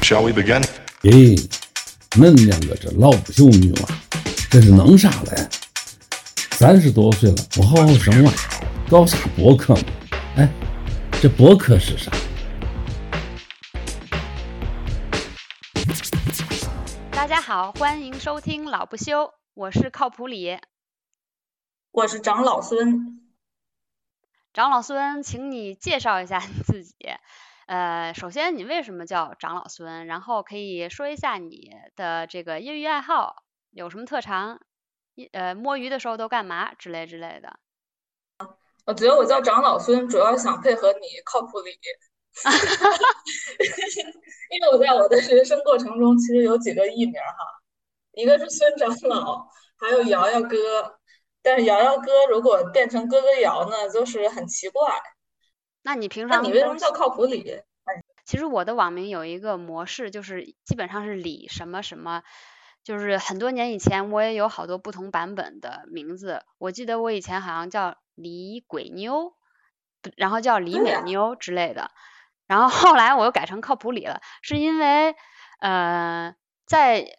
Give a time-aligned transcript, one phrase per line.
[0.00, 0.62] Shall we begin?
[1.02, 1.36] 咦，
[2.10, 3.88] 恁两个这老不休女娃，
[4.50, 5.48] 这是弄啥嘞？
[6.52, 8.32] 三十多岁了，不好好生娃，
[8.90, 9.82] 搞啥博客嘛？
[10.36, 10.48] 哎，
[11.20, 12.10] 这博客是啥？
[17.10, 20.58] 大家好，欢迎收听老不休，我是靠谱李。
[21.92, 23.20] 我是长老孙，
[24.52, 26.94] 长老孙，请你介绍一下你自己。
[27.66, 30.06] 呃，首先你为什么叫长老孙？
[30.06, 34.60] 然后可以说一下你的这个业余爱好，有什么特长？
[35.14, 37.58] 一呃，摸鱼的时候都干嘛之类之类的。
[38.86, 41.70] 我觉得我叫长老孙，主要想配合你靠谱李，
[44.50, 47.46] 因为我在我的人生过程中其实有几个艺名哈，
[48.12, 50.98] 一个是孙长老，还有瑶瑶哥，
[51.42, 55.00] 但是瑶瑶哥如果变成哥哥瑶呢，就是很奇怪。
[55.82, 57.62] 那你平常你为什么叫靠谱李？
[58.24, 62.22] 其实我的网名有一个模式，就是基本上是李什么什么，
[62.84, 66.44] 就是很多年以前我也有好多不同版本的名字。
[66.58, 69.34] 我记得我以前好像叫李鬼妞，
[70.16, 71.90] 然后叫李美妞之类的。
[72.46, 75.16] 然后后来我又改成靠谱李了，是因为
[75.58, 77.18] 呃在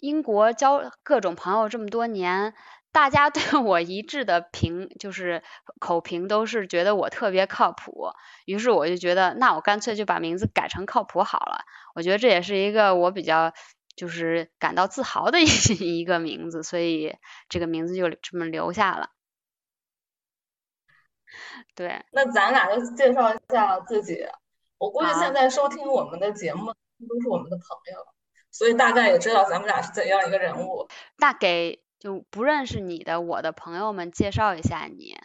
[0.00, 2.54] 英国交各种朋友这么多年，
[2.94, 5.42] 大家对我一致的评就是
[5.80, 8.12] 口评都是觉得我特别靠谱，
[8.44, 11.64] 于是我就觉得，那我干脆就把名字改成靠谱好了。
[11.96, 13.52] 我觉得这也是一个我比较
[13.96, 15.44] 就是感到自豪的一
[15.98, 17.16] 一个名字，所以
[17.48, 19.10] 这个名字就这么留下了。
[21.74, 24.24] 对，那咱俩就介绍一下自己。
[24.78, 28.06] 我估计现在收听我们的节目都是我们的朋友，
[28.52, 30.86] 所以大概也知道咱们俩是怎样一个人物。
[31.16, 35.16] 那给就不认识你的我的朋友们介绍一下你。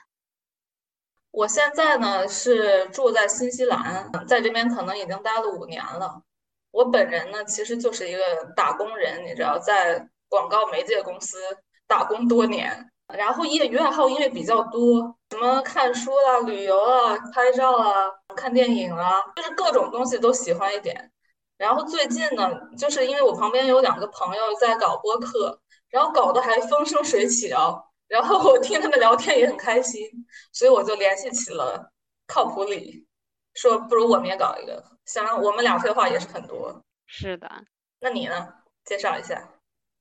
[1.30, 6.24] 我现在呢是住在新西兰，在这边可能已经待了五年了。
[6.72, 8.24] 我本人呢其实就是一个
[8.56, 11.38] 打工人，你知道，在广告媒介公司
[11.86, 21.12] 打工多年，然后业余爱好因为比较多，什么看书啦、旅游啊、拍照啊、看电影啊，就是各种东西都喜欢一点。
[21.58, 25.60] 然后最近呢，就是因为我旁边有两个朋友在搞播客，
[25.90, 27.84] 然后搞得还风生水起啊。
[28.08, 30.02] 然后我听他们聊天也很开心，
[30.52, 31.92] 所以我就联系起了
[32.26, 33.06] 靠谱李，
[33.54, 34.84] 说不如我们也搞一个。
[35.06, 36.84] 想让我们俩废话也是很多。
[37.06, 37.50] 是的，
[38.00, 38.54] 那你呢？
[38.86, 39.50] 介绍一下。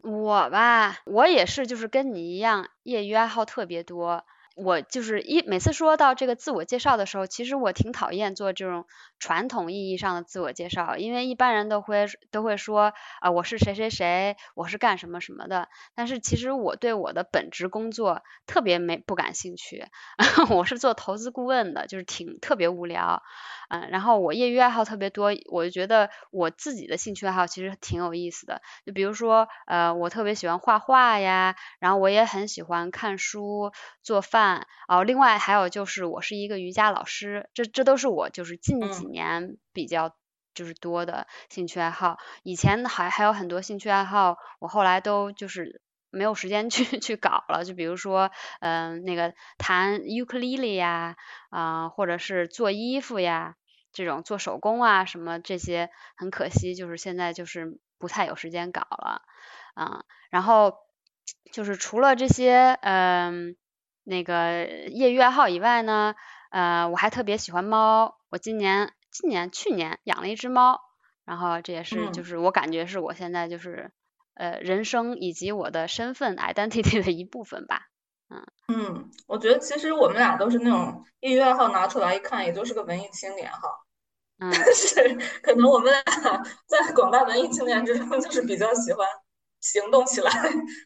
[0.03, 4.25] 我吧，我也是，就是跟你一样，业余爱好特别多。
[4.55, 8.87] 我就是一每次说到这个自我介绍的时候，其实我挺讨厌做这种
[9.18, 15.68] 传统意义上的自我介绍，因为一般人都会都会说啊、我是谁谁谁，我是干什么什么的。
[15.94, 19.86] 但是其实我对我的本职工作特别没不感兴趣，
[20.50, 23.22] 我是做投资顾问的，就是挺特别无聊。
[23.70, 28.62] 嗯，然后我业余爱好特别多，我就觉得我自己的兴趣爱好其实挺有意思的。
[28.86, 34.66] 就比如说，呃，我特别喜欢画画呀，然后我也很喜欢看书、做饭。
[34.86, 40.14] 哦，另外还有就是我是一个瑜伽老师，这这都是我就是近几年比较
[40.54, 42.19] 就是多的兴趣爱好。
[42.42, 45.80] 以前还还有很多兴趣爱好，我后来都就是
[46.10, 47.64] 没有时间 去去搞了。
[47.64, 48.30] 就比如说，
[48.60, 51.16] 嗯、那个弹尤克里里呀，
[51.50, 53.54] 啊、或者是做衣服呀，
[53.92, 59.22] 这种做手工啊什么这些，很可惜，就是现在就是不太有时间搞了。
[59.75, 60.75] 啊、然后
[61.52, 63.56] 就是除了这些，嗯、
[64.04, 66.14] 那个业余爱好以外呢，
[66.50, 68.16] 呃，我还特别喜欢猫。
[68.30, 70.80] 我今年、今年、去年养了一只猫，
[71.24, 73.91] 然后这也是就嗯是我感觉是我现在就是
[74.34, 77.86] 呃人生以及我的身份 identity 的一部分吧。
[78.69, 83.60] 嗯，我觉得其实我们俩都是那种业余爱好拿出来一看，也就是个文艺青年哈。
[84.41, 86.02] 嗯，但 是可能我们俩
[86.66, 89.06] 在广大文艺青年之中，就是比较喜欢
[89.60, 90.30] 行动起来，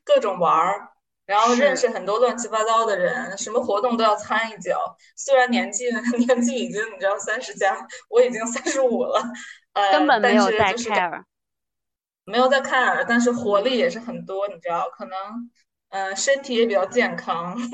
[0.04, 0.91] 各种玩儿，
[1.32, 4.78] 然后认识很多乱七八糟的人，什么活动都要参一脚。
[5.16, 5.86] 虽然年纪
[6.28, 7.74] 年纪已经你知道三十加，
[8.10, 9.18] 我已经三十五了，
[9.72, 11.24] 呃，根本没有在是就是感 care。
[12.24, 15.16] 没有在看耳，但是活力也是很多，你知道，可能
[15.88, 17.56] 嗯、呃身体也比较健康。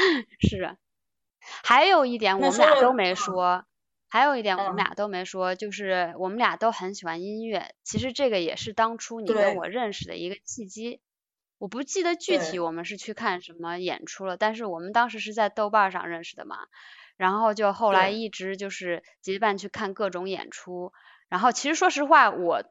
[0.40, 0.74] 是啊，
[1.62, 3.64] 还有一点我们俩都没嗯说，
[4.08, 7.74] 还有一点我们嗯俩都没说，就是我们俩都很喜欢音乐。
[7.84, 11.00] 其实这个也是当初你跟我认识的一个契机。
[11.58, 16.58] 我不记得具体我们是去看什么演出了，但是我们当时是在豆瓣上认识的嘛，
[17.16, 20.92] 然后就后来一直就是结伴去看各种演出。
[21.28, 22.62] 然后其实说实话，我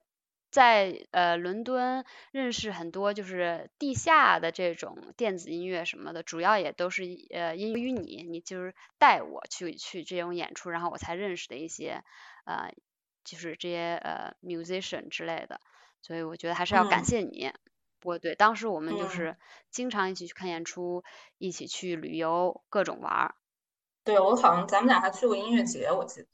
[0.51, 7.03] 在呃伦敦认识很多就是地下的这种电子音乐什么的，主要也都是
[7.33, 12.03] 呃因于你，你就是带我去去这种演出，然后我才认识的一些
[12.45, 12.71] 呃
[13.25, 15.59] 就是这些呃 musician 之类的，
[16.01, 17.51] 所以我觉得还是要感嗯谢你。
[17.51, 17.74] 不
[18.05, 19.09] 过对，当时我们就嗯。
[19.09, 19.37] 是
[19.69, 21.03] 经常一起去看演出，
[21.37, 23.35] 一起去旅游，各种玩儿，
[24.05, 26.27] 对，我好像咱们俩还去过音乐节，我记得，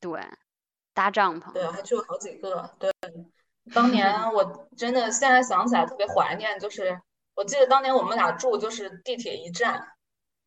[0.00, 0.20] 对，
[0.94, 1.82] 搭帐篷，对，还。
[1.82, 2.74] 去过好几个。
[2.78, 2.90] 对，
[3.72, 7.00] 当年 我真的现在想起来特别怀念，就是
[7.34, 9.86] 我记得当年我们俩住就是地铁一站，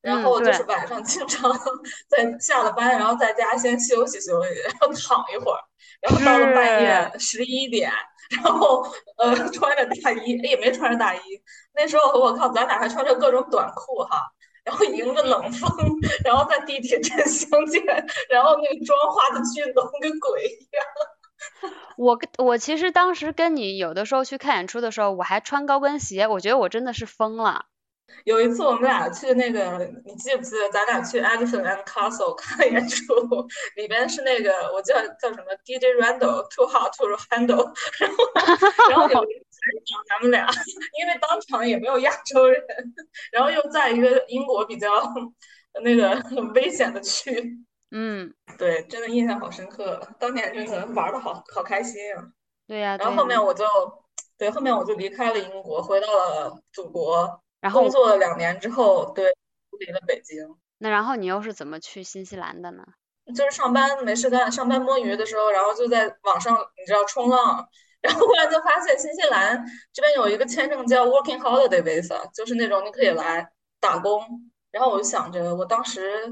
[0.03, 1.51] 然嗯后就是晚上经常
[2.07, 5.59] 在下了班，然后在家先休息休息，然后躺一会儿，
[6.01, 7.91] 然后到了半夜十一点，
[8.29, 8.85] 然后
[9.17, 11.19] 呃穿着大衣，也没穿着大衣，
[11.73, 14.21] 那时候我靠，咱俩还穿着各种短裤哈。
[14.65, 15.69] 然后迎着冷风，
[16.23, 17.83] 然后在地铁站相见，
[18.29, 21.73] 然后那个妆化的巨浓，跟鬼一样。
[21.97, 27.65] 我跟我其实当时跟你有的时候去看演出的时候，我还穿高跟鞋，我觉得我真的是疯了。
[28.25, 33.13] 有一次我们俩去那个，你记不记得咱俩去 Elephant and Castle 看演出？
[33.75, 38.17] 里边是那个我叫叫什么 DJ Randall Too Hot to Handle，然后
[38.89, 39.59] 然后有采
[39.91, 40.47] 访咱们俩，
[40.99, 42.63] 因为当场也没有亚洲人，
[43.31, 44.89] 然后又在一个英国比较
[45.83, 47.57] 那个很危险的区，
[47.91, 52.23] 嗯，对，真的印象好深刻，当年真的玩的好好开心啊。
[52.67, 53.65] 对呀、然后后面我就
[54.37, 57.42] 对后面我就离开了英国，回到了祖国。
[57.63, 59.33] 然后工作了两年之后，对，
[59.79, 60.45] 离了北京，
[60.79, 62.83] 那然后你又是怎么去新西兰的呢？
[63.33, 67.65] 就是上班没事干，上班摸鱼的时候，然后就在网上你知道冲浪，
[68.03, 73.49] 然后后来就发现新西兰这边有一个签证叫 Working Holiday Visa，就是那种你可以来
[73.79, 74.21] 打工。
[74.69, 76.29] 然后我就想着，我当时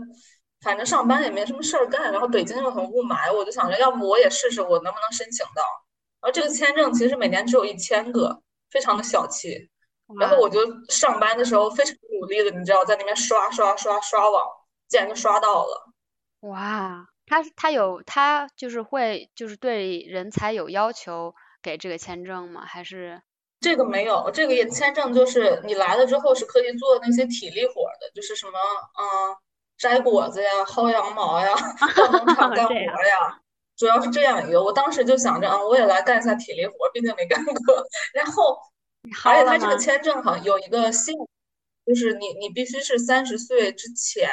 [0.60, 5.64] 反正上班也没什么事儿干，然后北京又很雾霾，我就想着，要不我也试试，我能不能申请到。
[6.20, 9.71] 然后这个签证其实每年只有一千个，非常的小气。
[10.20, 10.60] 然后我就
[10.90, 14.46] 上班的时候非常努力的，你知道，在那边刷刷刷刷网，
[14.88, 15.92] 竟然就刷到了。
[16.42, 22.64] 哇，他他有他就是会就是对人才有要求给这个签证吗？
[22.66, 23.22] 还是
[23.60, 28.54] 这个没有，这个也签证就是你来了之后是可以做那些体力活儿的，就是什么
[29.00, 29.36] 嗯，
[29.78, 31.54] 摘果子呀、薅羊毛呀、
[31.96, 33.40] 到农场 干活儿呀，
[33.78, 34.64] 主要是这样一个。
[34.64, 37.54] 我当时就想着，啊，我也来干一下体力活儿，毕竟没干过。
[38.14, 38.71] 然后，你
[39.24, 39.52] 而且薅了吗？
[39.52, 41.16] 它这个签证好像有一个限，
[41.86, 44.30] 就是你你必须是三十岁之前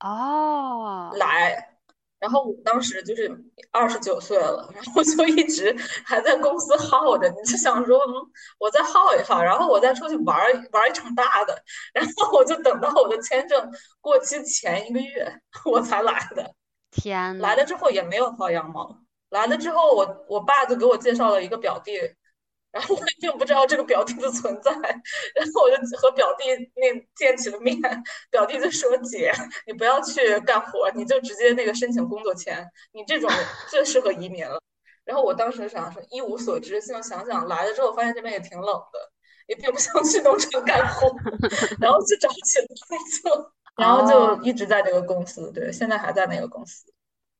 [0.00, 1.72] 哦，来。
[2.18, 3.30] 然后我当时就是
[3.70, 8.14] 二十九岁了，然后就一直还在公司耗着，你就想说，嗯，
[8.58, 13.70] 我再耗一耗，然后我再出去玩儿玩儿一场大的，然后我就等到我的签证
[14.00, 15.30] 过期前一个月
[15.66, 16.54] 我才来的，
[16.90, 22.00] 天，来了之后也没有薅羊毛，来了之后我我爸就给我介绍了一个表弟，
[22.76, 26.44] 然后我并不知道这个表弟的存在，然后我就和表弟
[26.74, 27.80] 那见起了面，
[28.30, 29.32] 表弟就说：“姐，
[29.66, 32.62] 你不要去干活，你就直接那个申请工作签，
[32.92, 33.30] 你这种
[33.70, 34.60] 最适合移民了。”
[35.06, 39.10] 然后我当时想说一无所知，现在想想来了之后发现这边也挺冷的，
[39.46, 41.08] 也并不想去农场干活，
[41.80, 46.92] 然后就找起了工作，然后就哦一直在这个公司，对，现在还在那个公司。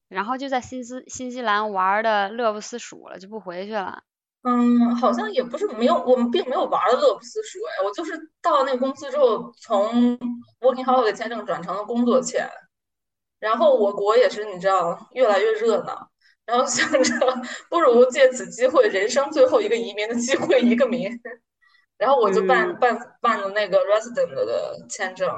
[0.09, 4.03] 然后就在新斯新西兰玩的乐不思蜀了，就不回去了。
[4.49, 10.17] 嗯，好像也不是没有，我们并没有玩的乐不思蜀哎，我就是到那个公司之后，从
[10.61, 12.49] working holiday 签证转成了工作签，
[13.41, 16.09] 然后我国也是你知道越来越热闹，
[16.45, 17.13] 然后想着
[17.69, 21.11] 不如借此机会，人生最后一个移民的机会，移个民，
[21.99, 22.79] 然后我就办嗯。
[22.79, 25.29] 办办了那个 resident 的签证，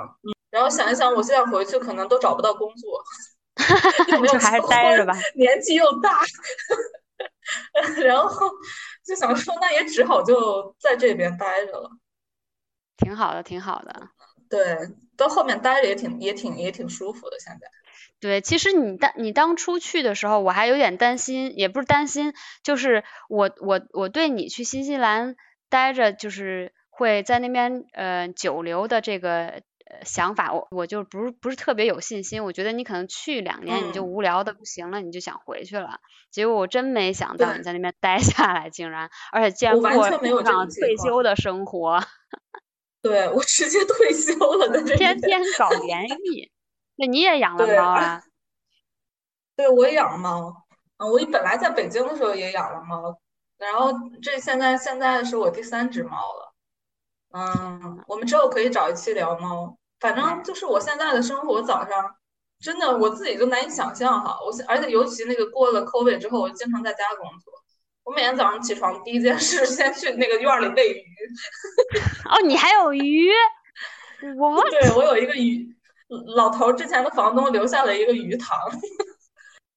[0.51, 3.03] 然后想一想，我现在回去可能都找不到工作，
[4.13, 5.15] 又没有就还是结待着吧。
[5.35, 6.21] 年纪又大，
[8.05, 8.51] 然后
[9.09, 11.91] 就想说，那也只好就在这边待着了。
[12.99, 14.11] 挺好的，挺好的。
[14.51, 14.77] 对，
[15.17, 17.39] 到后面待着也挺也挺也挺舒服的。
[17.41, 17.69] 现在，
[18.21, 25.37] 对，其实你当你当初去的时候，我还有点担心，也不是担心，就是我我我对你去新西兰
[25.71, 29.61] 待着，就是会在那边呃久留的这个呃
[30.05, 32.45] 想法，我我就不是不是特别有信心。
[32.45, 36.01] 我觉得你可能去两年你就嗯无聊的不行了，你就想回去了。
[36.31, 40.09] 结果我真没想到你在那边待下来，竟然而且竟然完过
[40.43, 42.03] 上退休的生活，
[43.03, 45.21] 对我直接退休了，在这天。
[45.21, 46.51] 天搞园艺。
[47.01, 48.23] 那你也养了猫啊？
[49.55, 50.67] 对，我也养猫。
[50.99, 53.17] 嗯，我本来在北京的时候也养了猫，
[53.57, 56.48] 然后这现在现在是我第三只猫了。
[57.33, 59.77] 嗯，我们之后可以找一期聊猫。
[60.01, 61.91] 反正就是我现在的生活，早上
[62.61, 64.39] 真的我自己都难以想象哈。
[64.45, 67.53] 我现而且尤其那个过了 COVID 之后，我就经常在家工作。
[68.05, 71.05] 我每天早上起床第一件事先去那个院儿里喂鱼。
[72.31, 73.31] 哦，你还有鱼？
[74.39, 75.69] 我对，我有一个鱼，
[76.35, 78.57] 老头儿之前的房东留下了一个鱼塘。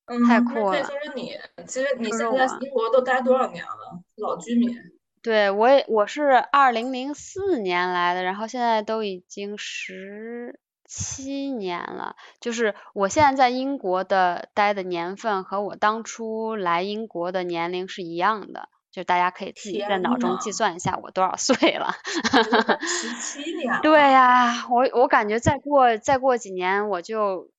[0.06, 4.02] 嗯，太酷了那可以说说你，其实你现在在英国都待多少年了？
[4.18, 4.76] 老居民。
[5.22, 12.16] 对，我也我是二零零四年来的，然后现在都已经十七年了。
[12.40, 21.94] 就是我现在在英国的待的年份和我当初来英国的年龄是一样的，就大家可以自己在脑中计算一下我多少岁了。
[22.82, 23.14] 十
[23.44, 23.80] 七年了。
[23.84, 27.52] 对呀，我我感觉再过再过几年我就，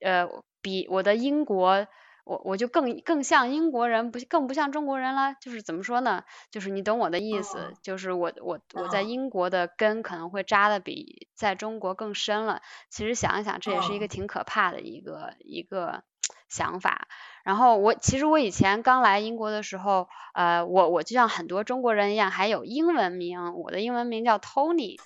[0.00, 0.28] 呃，
[0.60, 1.88] 比我的英国，
[2.24, 5.34] 我我就更更像英国人，不更不像中国人了。
[5.40, 6.24] 就是怎么说呢？
[6.50, 12.62] 就是你懂我的意思，嗯就是我我我在嗯英国的根可能会扎的比在中国更深了。
[12.90, 16.04] 其实想一想，这也是一个嗯挺可怕的一个一个
[16.48, 17.08] 想法。
[17.44, 24.96] 然后我其实我以前刚来英国的时候，呃，我我就像很多中国人一样，还有英文名，我的英文名叫 Tony。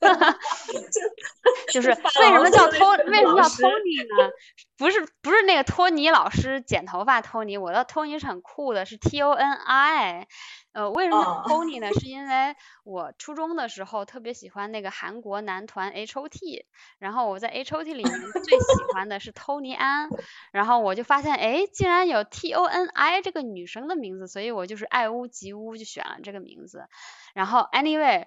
[1.72, 1.90] 就是
[2.20, 3.04] 为什么叫牢骚的 Tony？
[3.06, 4.30] 那为什么叫托尼呢？
[4.76, 10.26] 不是不是那个托尼老师剪头发 Tony，我的 Tony 是很酷的，是 T O N I。
[10.72, 11.88] 呃，为什么叫哦 Tony 呢？
[11.98, 16.64] 是 因为我初中的时候特别喜欢那个韩国男团 H O T，
[17.00, 20.08] 然后我在 H O T 里面最喜欢的是 Tony 安，
[20.52, 26.86] 然后我就发现，哎，竟然有 T O N I 这个女生的名字，所以我就是爱屋及乌就选了这个名字。
[27.34, 28.26] 然后 anyway，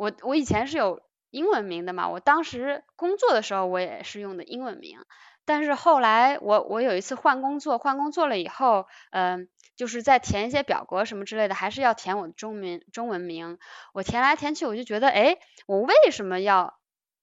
[0.00, 4.98] 我我以前是有英文名的嘛，我当时工作的时候我也是用的英文名，
[5.44, 13.58] 但是后来我我有一次换工作，换工作了以后，嗯、就是在填一些表格什么之类的，还是要填我的中文中文名。
[13.92, 16.78] 我填来填去，我就觉得，哎，我为什么要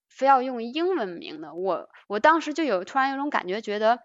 [0.08, 1.56] 非要用英文名呢？
[1.56, 4.02] 我我当时就有突然有种感觉，觉得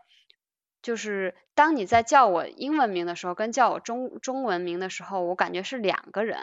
[0.80, 6.38] 就是当你在叫我英文名的时候，跟叫我中中文名的时候，我感觉是两个人。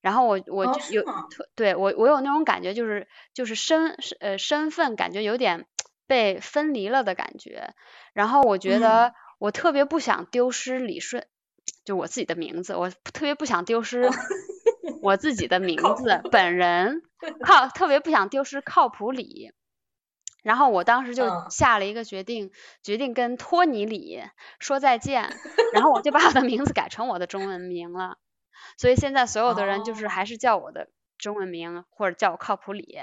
[0.00, 5.66] 然后我我哦就有吗特对我我有那种感觉，就是就是身是呃身份感觉有点
[6.06, 7.74] 被分离了的感觉。
[8.12, 11.26] 然后我觉得我特别不想丢失李顺，
[11.84, 14.08] 就我自己的名字，我特别不想丢失
[15.00, 17.02] 我自己的 名字本人，
[17.44, 19.52] 靠特别不想丢失靠谱李。
[20.44, 22.52] 然后我当时就嗯下了一个决定，
[22.82, 24.22] 决定跟托尼李
[24.60, 25.28] 说再见，
[25.74, 28.16] 然后我就把我的名字改成我的中文名了。
[28.76, 30.88] 所以现在所有的人就是哦还是叫我的
[31.18, 32.98] 中文名，或者叫我靠谱李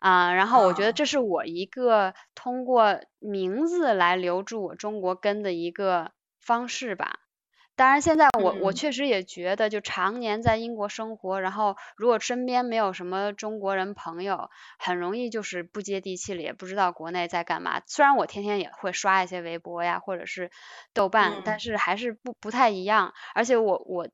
[0.00, 7.20] 啊、然后我觉得嗯这是我一个通过名字来留住我中国根的一个方式吧。
[7.76, 14.50] 当然，现在我我嗯确实也觉得，就常年在英国生活，然后如果身边没有什么中国人朋友，
[14.80, 17.80] 很容易就是不接地气了，也不知道国内在干嘛。
[17.86, 20.50] 虽然我天天也会刷一些微博呀，或者是
[20.92, 23.14] 豆瓣，但嗯是还是不不太一样。
[23.32, 24.08] 而且我我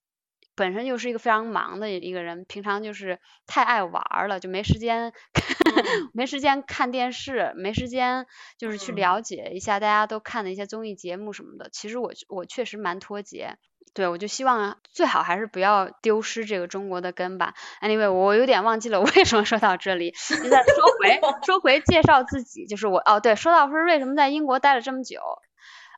[0.56, 8.26] 本身就是一个非常忙的一个人，平常就是太爱玩儿了，就没时间嗯没时间看电视，没时间
[8.58, 11.68] 就是去嗯了解一下大家都看的一些综艺节目什么的。
[11.73, 13.56] 其实我我确实蛮脱节。
[13.92, 17.54] 对，我就希望最好还是不要丢失这个中国的根吧。
[17.80, 20.12] Anyway，我有点忘记了我为什么说到这里。
[20.18, 25.20] 现在说回说回介绍自己，就是我哦对，说到说为什么在英国待了这么久，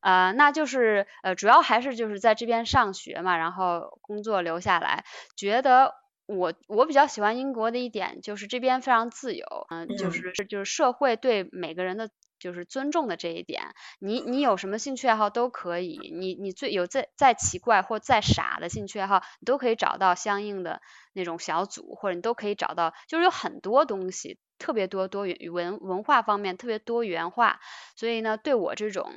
[0.06, 5.04] 呃，那就是呃主要还是就是在这边上学嘛，然后工作留下来，
[5.36, 5.94] 觉得
[6.26, 12.08] 我我比较喜欢英国的一点就是这边非常自由，嗯、就嗯是就是社会对每个人的
[12.38, 20.80] 就是尊重的这一点，你你有什么兴趣爱好都可以，你你最有再再奇怪或再傻的兴趣爱好，你都可以找到相应的
[21.14, 27.58] 那种小组，或者你都可以找到，就是有很多东西特别多多元文文化方面特别多元化，
[27.96, 29.10] 所以呢，对我这种。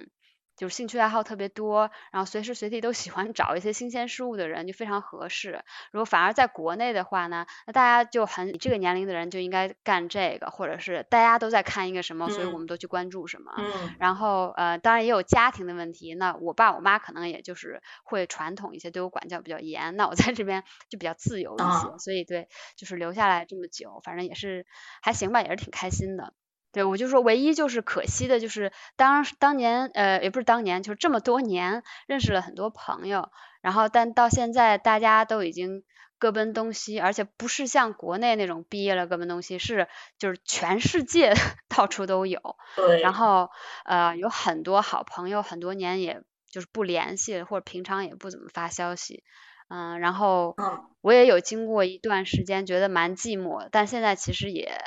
[0.60, 5.64] 就是兴趣爱好特别多，然后随时随地都喜欢找一些新鲜事物的人就非常合适。
[5.94, 13.54] 如果反而在国内的话呢，那大家就很这个年龄的人就应该干这个，或者是大家都在看一个什么，所以我嗯们都去关注什么。
[13.58, 16.14] 嗯然后呃，当然也有家庭的问题。
[16.16, 19.96] 那我爸我妈可能也就是会传统一些，对我管教比较严。
[19.96, 24.66] 那我在这边就比较自由一些，啊所以对，就是留下来这么久，反正也是
[25.02, 26.34] 还行吧，也是挺开心的。
[26.72, 33.30] 对，我就说唯一就是可惜的，就是当当年呃也不是当年，就是这么多年认识了很多朋友，
[33.62, 35.84] 然后但到现在大家都已经
[36.20, 41.34] 各奔东西，而且不是像国内那种毕业了各奔东西，是就是全世界
[41.70, 42.40] 到处都有。
[42.76, 43.50] 对，然后
[43.86, 46.22] 呃有很多好朋友，很多年也
[46.52, 49.24] 就是不联系，或者平常也不怎么发消息，
[49.70, 54.78] 嗯，然后嗯我也有经过一段时间觉得蛮寂寞，但现在其实也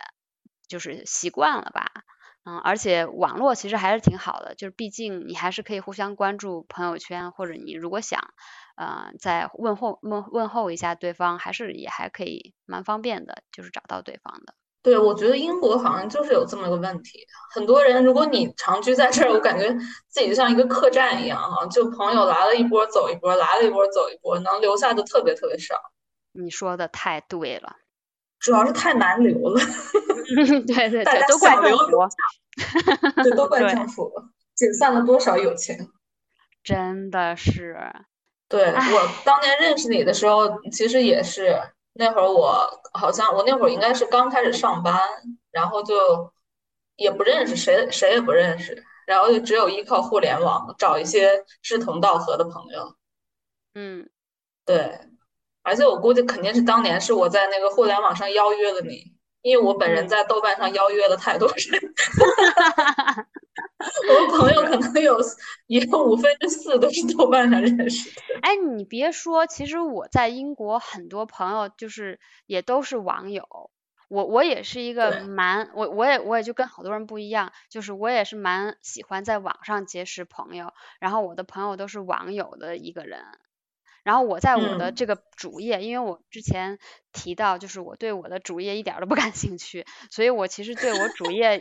[0.73, 1.93] 就是习惯了吧，
[2.47, 8.19] 嗯，而且网络其实还是挺好的，就是毕竟你还是可以互相关注朋友圈，或者你如果想
[8.75, 14.55] 呃再问候问问候一下对方，还是也还可以蛮方便的，就是找到对方的。
[14.83, 17.21] 对，我觉得英国好像就是有这么个问题。
[17.55, 19.71] 很多人，如果你长居在这儿，我感觉
[20.09, 25.77] 自己就像一个客栈一样哈，就朋友来了一波走一波，来了一波走一波，能留下的特别特别少。
[26.33, 27.77] 你说的太对了，
[28.43, 29.61] 主要是太难留了。
[30.67, 32.09] 对对 对，都怪政府，
[33.23, 34.13] 对，都怪政府，
[34.55, 35.77] 解散了多少友情？
[36.63, 37.77] 真的是。
[38.49, 41.59] 对我当年认识你的时候，其实也是。
[41.95, 44.99] 那会儿我好像我那会儿应该是刚开始上班，
[45.51, 46.33] 然后就
[46.97, 52.97] 也不认识谁，谁也不认识，然后就只有依靠互联网找一些志同道合的朋友。
[53.75, 54.09] 嗯，
[54.65, 55.01] 对，
[55.63, 61.81] 而且我估计肯定是当年是我在那个互联网上邀约了你，因为我本人在豆瓣上邀约了太多人。
[64.09, 65.19] 我朋友可能有
[65.67, 68.23] 也有五分之四都是豆瓣上认识的。
[68.43, 73.71] 哎，你别说，其实我在英国很多朋友就是也都是网友。
[74.09, 83.25] 我我也是一个蛮我我也我也就跟好多人不一样，就是我也是蛮喜欢在网上结识朋友，然后我的朋友都是网友的一个人。
[84.03, 86.79] 然后我在我的这个主页，因为我之前
[87.13, 91.59] 提到，就是我对我的主页一点都不感兴趣，所以我其实对我主页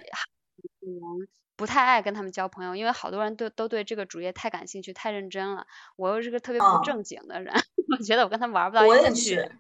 [0.82, 1.28] 嗯。
[1.58, 5.68] 不太爱跟他们交朋友，因为好多人都都对这个主页太感兴趣、太认真了。
[5.96, 7.54] 我又是个特别不正经的人，
[8.00, 9.52] 我觉得我跟他们玩不到一起去。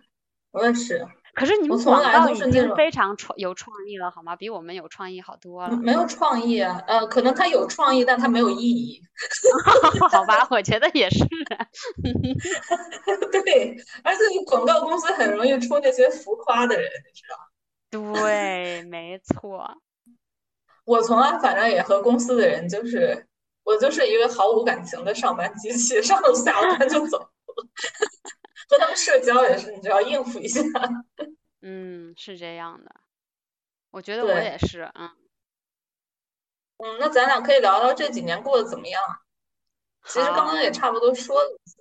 [0.49, 1.05] 我也是。
[1.33, 4.35] 可是你们广告已经非常创有创意了，好吗？
[4.35, 5.75] 比我们有创意好多了。
[5.77, 9.01] 没有创意啊，呃，可能他有创意，但他没有意义。
[10.11, 11.23] 好吧，我觉得也是。
[13.31, 17.37] 对，而且广告公司很容易出那些浮夸的人，你知道
[18.23, 19.69] 对，没错。
[20.85, 23.27] 我从来反正也和公司的人就是，
[23.63, 27.29] 我就是一个毫无感情的上班机器，上了下了班就走。
[28.71, 30.61] 和他们社交也是，你就要应付一下。
[31.61, 32.95] 嗯，是这样的。
[33.91, 35.09] 我觉得我也是，嗯。
[36.77, 39.01] 嗯，那咱俩可以聊聊这几年过得怎么样？
[40.05, 41.77] 其实刚刚也差不多说了一些。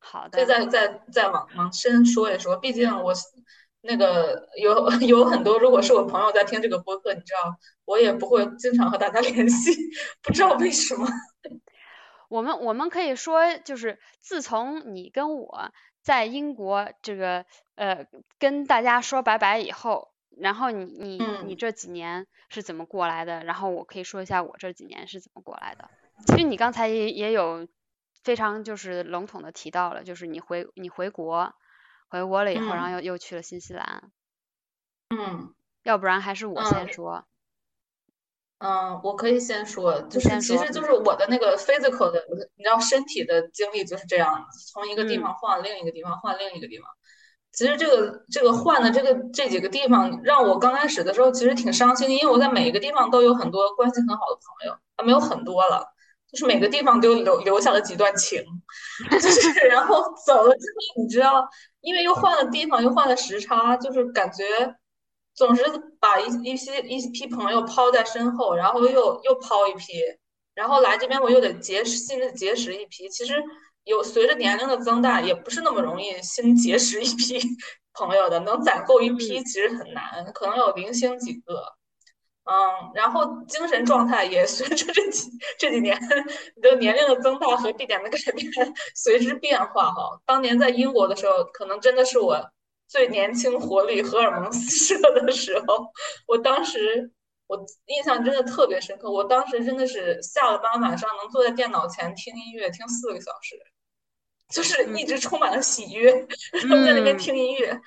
[0.00, 0.36] 好的。
[0.36, 3.12] 可以再再再往往深说一说，毕竟我。
[3.80, 9.72] 那个有 有很多，如果是我朋友在听这个播客，你知道，我也不会经常和大家 联系，
[10.20, 11.06] 不知道为什么。
[12.28, 15.72] 我们我们可以说，就是自从你跟我
[16.08, 17.44] 在英国这个
[17.74, 18.06] 呃
[18.38, 23.44] 跟大家说拜拜以后，然后你你你这几年是怎么过来的？
[23.44, 25.90] 然后我可以说一下我这几年是怎么过来的。
[26.26, 27.68] 其实你刚才也也有
[28.24, 31.54] 非常就是笼统的提到了，就是你回你回国。
[32.08, 34.10] 回国了以后，然后又又去了新西兰。
[35.10, 37.16] 嗯，要不然还是我先说。
[37.18, 37.24] 嗯，
[39.02, 42.22] 我可以先说，就是其实就是我的那个 physical 的，
[42.56, 46.86] 你知道身体的经历就是这样，从一个地方换另一个地方，换另一个地方。
[47.52, 55.84] 其实这个这个换的这个这几个地方，让我刚开始的时候其实挺伤心的，因为我在每一个地方都有很多关系很好的朋友，啊，没有很多了。
[56.30, 58.44] 就是每个地方都留留下了几段情，
[59.10, 61.48] 就是然后走了之后，你知道，
[61.80, 64.44] 因为又换了地方，又换了时差，就是感觉
[65.38, 65.62] 总是
[66.00, 69.92] 把一一些一批朋友抛在身后，然后又又抛一批，
[70.54, 73.08] 然后来这边我又得结识新的结识一批。
[73.08, 73.40] 其实
[73.84, 77.40] 有随着年龄的增大，也不是那么容易新结识一批
[77.94, 81.62] 朋友的，能攒够一批其实很难，可能有零星几个。
[82.50, 85.96] 嗯，然后精神状态也 随着这几这几年
[86.62, 88.50] 的年龄的增大和地点的改变
[88.96, 90.18] 随之变化哈。
[90.26, 92.42] 当年在英国的时候，可能真的是我
[92.88, 95.92] 最年轻、活力、荷尔蒙四射的时候。
[96.26, 97.12] 我当时
[97.46, 103.56] 我印象真的特别深刻，我当时真的是下了班晚上能坐在电脑前听音乐听四个小时，
[104.48, 106.10] 就是一直充满了喜悦，
[106.52, 107.78] 然后在那边听音乐。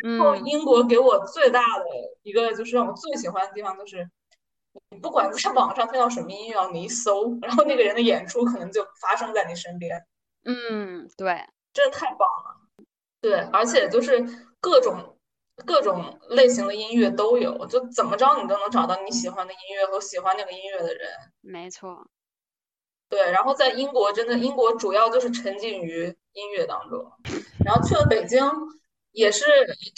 [0.00, 1.84] 然后英国给我最大的
[2.22, 4.08] 一个就是让我最喜欢的地方，就是
[4.90, 10.00] 你不管在网上听到什么音乐，你一搜，然后那个人的演出可能就发生在你身边。
[10.44, 12.57] 嗯，对，真的太棒了。
[13.20, 14.24] 对，而且就是
[14.60, 15.18] 各种
[15.64, 21.08] 各种类型的音乐都有，就怎么着你都能找到你喜欢的音乐和喜欢那个音乐的人。
[21.40, 22.06] 没错。
[23.08, 27.04] 对，然后在英国真的，英国主要就是沉浸于音乐当中，
[27.64, 28.42] 然后去了北京。
[29.12, 29.46] 也是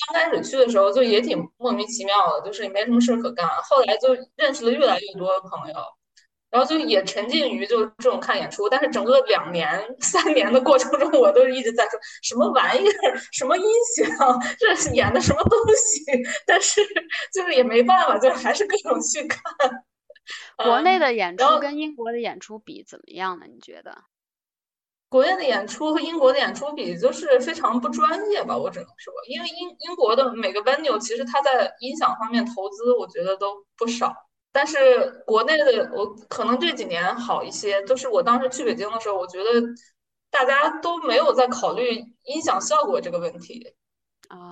[0.06, 3.46] 刚开始去的时候就也挺莫名其妙的，就是也没什么事可干。
[3.64, 5.74] 后来就认识了越来越多的朋友，
[6.50, 8.68] 然后就也沉浸于就这种看演出。
[8.68, 13.64] 但是整个两年、三年的过程中，我都一直在说什么玩意儿、什么音
[13.96, 16.04] 响，这是演的什么东西。
[16.46, 16.84] 但是
[17.32, 19.42] 就是也没办法，就还是各种去看。
[20.56, 23.46] 国内的演出跟英国的演出比怎么样呢？
[23.48, 23.96] 你觉得？
[25.08, 34.14] 国内的演出和英国的演出比，就是非常不专业吧，我只能说，因为英英国的每个 venue 其实它在音响方面投资，我觉得都不少。
[34.52, 39.62] 但是国内的我可能这几年好一些，就是我当时去北京的时候，我觉得
[40.30, 43.74] 大家都没有在考虑音响效果这个问题，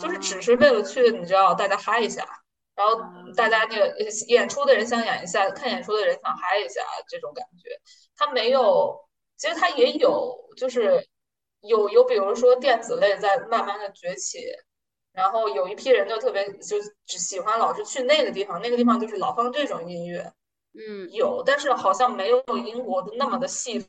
[0.01, 2.27] 就是只是为了去，你知道，大家嗨一下，
[2.75, 3.01] 然后
[3.37, 3.95] 大家那个
[4.29, 7.71] 演出的人想演一下，看演出的人想嗨一下，这种感觉，
[8.17, 9.07] 他没有。
[9.41, 11.07] 其实他也有，就是
[11.61, 14.41] 有有，比如说电子类在慢慢的崛起，
[15.19, 20.33] 然后有一批人就特别就只喜欢老是去那个地方，那个地方就是老放这种音乐，
[20.79, 23.89] 嗯，有，但是好像没有英国的那么的细分。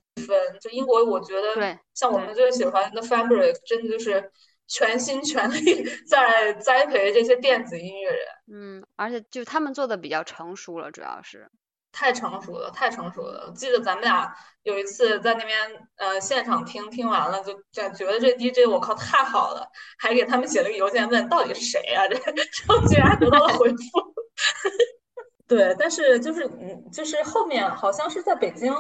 [0.60, 4.32] 就英国，我觉得像我们最喜欢的 Fabric，真的就是
[4.68, 8.26] 全心全力在栽培这些电子音乐人。
[8.52, 11.48] 嗯，而且就他们做的比较成熟了，主要是。
[11.92, 13.46] 太成熟了，太成熟了！
[13.48, 15.58] 我记得咱们俩有一次在那边，
[15.96, 22.08] 呃，现场听听完了，就就觉得这 DJ 我靠太好了，还给他们写了个邮件问到底是谁啊？
[22.10, 23.76] 这然后居然得到了回复。
[25.48, 28.72] 对，但是就是嗯，就是后面好像是在北京，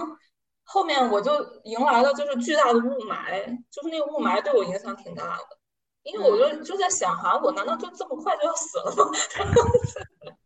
[0.63, 1.31] 后面我就
[1.63, 5.57] 迎来了就是巨大的雾霾，就是那个雾霾对我影响挺大的，
[6.03, 9.05] 因为我就就在想，哈，我难道就这么快就要死了吗？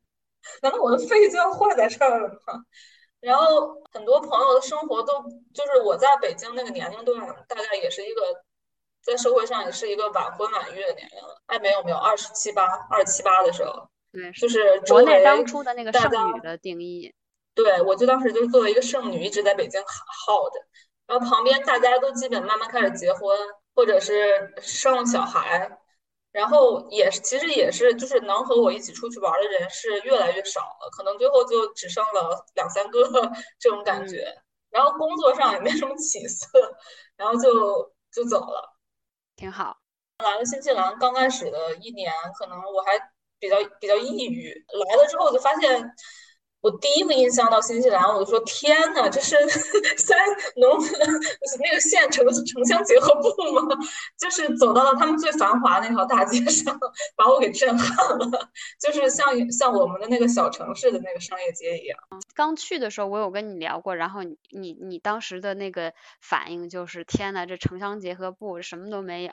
[0.62, 2.64] 难道我的肺就要坏在这儿了吗？
[3.20, 8.22] 然后很多朋友的生活都就是我在北京那个年龄段，大概也是一个
[9.02, 11.42] 在社会上也是一个晚婚晚育的年龄了。
[11.46, 17.14] 哎，没有没有，二十七八，二十七八的时候，对，就是国内当初的那个剩女的定义。
[17.56, 20.60] 对，我就当时就是作为一个剩女，一直在北京耗着。
[21.08, 23.38] 然后旁边大家都基本慢慢开始结婚，
[23.76, 25.80] 或者是生小孩。
[26.34, 34.26] 然后也是，其实也是，就是能和我一起出去玩的人是越来越少了，可能最后就只剩了两三个这种感觉。
[34.70, 36.48] 然后工作上也没什么起色，
[37.16, 38.76] 然后就就走了，
[39.36, 39.78] 挺好。
[40.18, 43.00] 来了新西兰刚开始的一年，可能我还
[43.40, 44.54] 比较比较抑郁，
[44.90, 45.90] 来了之后就发现。
[46.64, 49.36] 我第一个印象到新西兰，我就说天呐，这是
[50.00, 50.18] 三
[50.56, 50.98] 农村
[51.60, 53.78] 那个县城城乡结合部吗？
[54.18, 56.80] 就是走到了他们最繁华那条大街上，
[57.18, 58.50] 把我给震撼了，
[58.80, 62.00] 就是像像我们的那个小城市的那个商业街一样。
[62.34, 69.32] 刚去的时候我有跟你聊过，然后你你你当时的那个反应就是天呐，这城乡结合部什么都没有，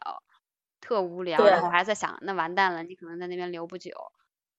[0.80, 1.38] 特无聊。
[1.46, 3.92] 然后我还在想，那完蛋了，你可能在那边留不久。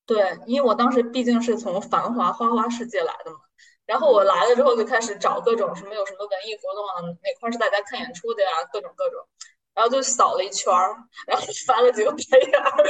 [0.06, 3.38] 对，因为我当时毕竟是从繁华花花世界来的嘛，
[3.86, 9.26] 然后我来了之后就开始找各种什么有什么文艺活动啊，哪块是大家看演出的呀，各种各种，
[9.74, 10.96] 然后就扫了一圈儿，
[11.28, 12.84] 然后翻了几个白眼儿，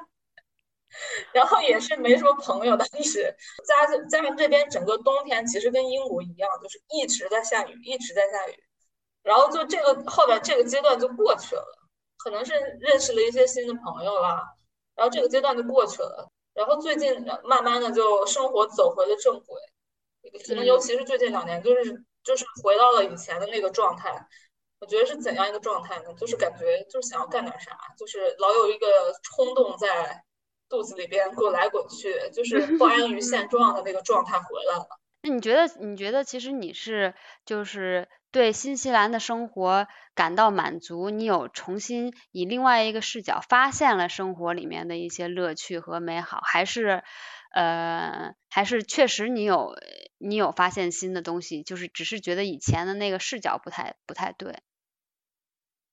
[1.32, 3.34] 然后也是没什么朋友，但是
[3.66, 8.64] 加加上这边整个冬天其实跟英国一样，就是一直在下雨，一直在下雨，
[9.22, 11.64] 然后就这个后边这个阶段就过去了，
[12.18, 14.42] 可能是认识了一些新的朋友啦。
[14.98, 19.56] 然后这个阶段就过去了，然后最近慢慢的就生活走回了正轨，
[20.44, 24.26] 可能尤其是最近两年，就是就是回到了以前的那个状态。
[24.80, 26.14] 我觉得是怎样一个状态呢？
[26.16, 28.86] 就是感觉就是想要干点啥，就是老有一个
[29.22, 30.24] 冲动在
[30.68, 34.86] 肚子里边滚来滚去，就是不安于现状的那个状态回来了。
[35.22, 35.66] 那你觉得？
[35.80, 37.12] 你觉得其实你是
[37.44, 41.10] 就是对新西兰的生活感到满足？
[41.10, 47.02] 你有重新以另外一个视角发现了生活里面的一些乐趣和美好，还是
[47.54, 49.74] 呃，还是确实你有
[50.18, 51.62] 你有发现新的东西？
[51.62, 54.58] 就是只是觉得以前的那个视角不太不太对。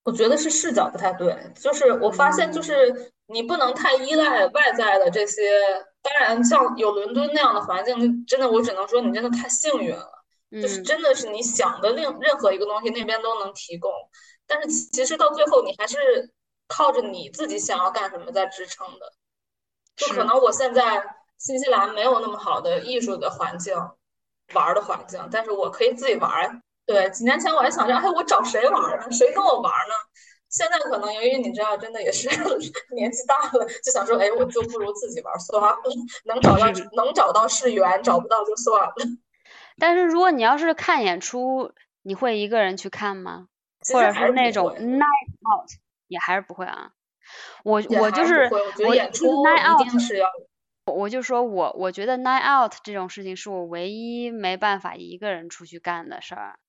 [0.03, 5.41] 我觉得是视角不太对，就是我发现就是你不能太依赖外在的这些。
[6.03, 10.14] 当然，像有伦敦那样的环境，真的我只能说你真的太幸运了。
[10.61, 13.91] 就是真的是你想的另任何一个东西那边都能提供，
[14.47, 15.97] 但是其实到最后你还是
[16.67, 19.13] 靠着你自己想要干什么在支撑的。
[19.95, 21.03] 就可能我现在
[21.37, 23.73] 新西兰没有那么好的艺术的环境，
[24.53, 26.61] 玩的环境，但是我可以自己玩。
[26.85, 29.11] 对，几年前我还想着，哎，我找谁玩呢？
[29.11, 29.95] 谁跟我玩呢？
[30.49, 32.29] 现在可能由于你知道，真的也是
[32.95, 35.77] 年纪大了，就想说，哎，我就不如自己玩算了，
[36.25, 38.93] 能找到能找到是缘，找不到就算了。
[39.77, 43.47] 但是如果你要是看演出，你会一个人去看吗？
[43.93, 45.69] 或者是那种 night out
[46.07, 46.91] 也还是不会啊？
[47.63, 48.49] 我我就是
[48.85, 50.27] 我演出 night out 是要，
[50.85, 56.59] 我就说我我觉得 night out 这种事情是我唯一没办法一个人出去干的事儿。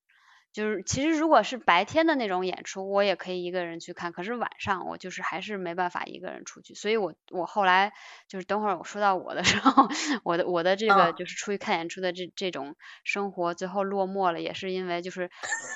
[0.56, 7.92] 就是其实如果是白天的那种演出，我也可以一个人去看，可是晚上我就是还是没办法一个人出去，所以我我后来
[8.26, 9.86] 就是等会儿我说到我的时候，
[10.24, 15.30] 我的我的这个就是出去看演出的这这种生活最后落寞了，也是因为就是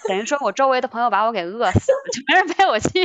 [0.08, 3.04] 等于说我周围的朋友把我给饿死了，就没人陪我去，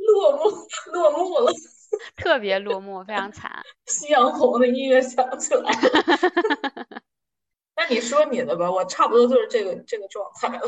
[0.00, 0.50] 落寞
[0.92, 1.52] 落寞了，
[2.16, 3.62] 特别落寞，非常惨。
[3.84, 5.70] 夕阳红的音乐响起来。
[7.76, 10.62] 那你说你的吧，我差不多就是这个这个状态了。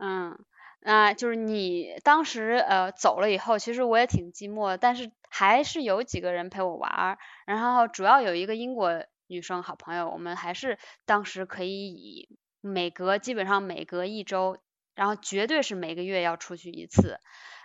[0.00, 0.38] 嗯，
[0.80, 7.18] 那就是你当时呃走了以后，其实我也挺寂寞，但是还是有几个人陪我玩儿。
[7.46, 12.28] 然后主要有一个英国女生好朋友，我们还是当时可以以
[12.60, 14.58] 每隔基本上每隔一周，
[14.94, 17.18] 然后绝对是每个月要出去一次，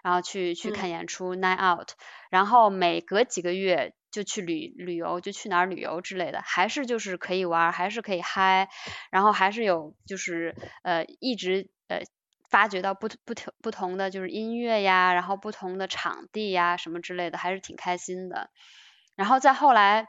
[0.03, 1.89] 然后去去看演出 night out，
[2.29, 3.93] 然后每隔几个月。
[4.13, 8.69] 就去旅旅游，就去哪儿旅游之类的，还是就是可以玩，还是可以嗨，
[9.11, 11.99] 然后还是有就是呃一直呃
[12.47, 18.51] 发掘到不不同不同的就是音乐呀，然后不同的场地呀什么之类的，还是挺开心的。
[19.15, 20.07] 然后再后来，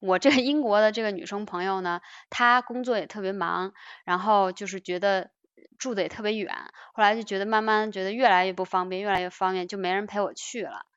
[0.00, 2.00] 我这个英国的这个女生朋友呢，
[2.30, 3.72] 她工作也特别忙，
[4.04, 5.30] 然后就是觉得
[5.78, 6.54] 住的也特别远，
[6.94, 10.87] 后来就觉得慢慢觉得越来越不方便，越来越方便，就没人陪我去了。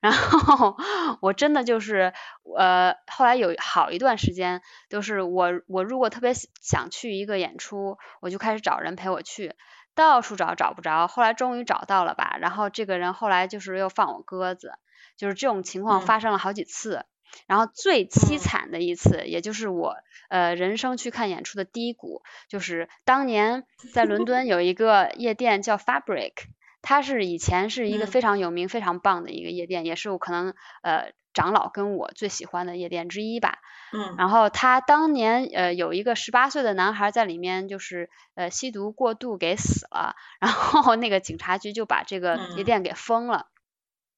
[0.00, 0.76] 然后
[1.20, 2.12] 我真的就是
[2.56, 9.54] 呃，后来有好一段时间就是我我如果特别想去一个演出，我就开始找人陪我去，
[9.94, 12.36] 到处找找不着，后来终于找到了吧。
[12.40, 14.72] 然后这个人后来就是又放我鸽子，
[15.16, 17.04] 就是这种情况发生了好几次。
[17.46, 19.96] 然后最凄惨的一次，也就是我
[20.30, 26.32] 呃人生去看演出的低谷，就是当年在伦敦有一个夜店叫 Fabric。
[26.80, 33.58] 它是以前是一个非常有名、非常棒的一个夜店，也是我可能呃长老跟我最喜欢的夜店之一吧。
[33.92, 34.14] 嗯。
[34.16, 43.46] 然后他当年呃有一个十八岁的男孩在里面就是呃吸毒过度给死了， 然后那个警察局就把这个夜店给封了，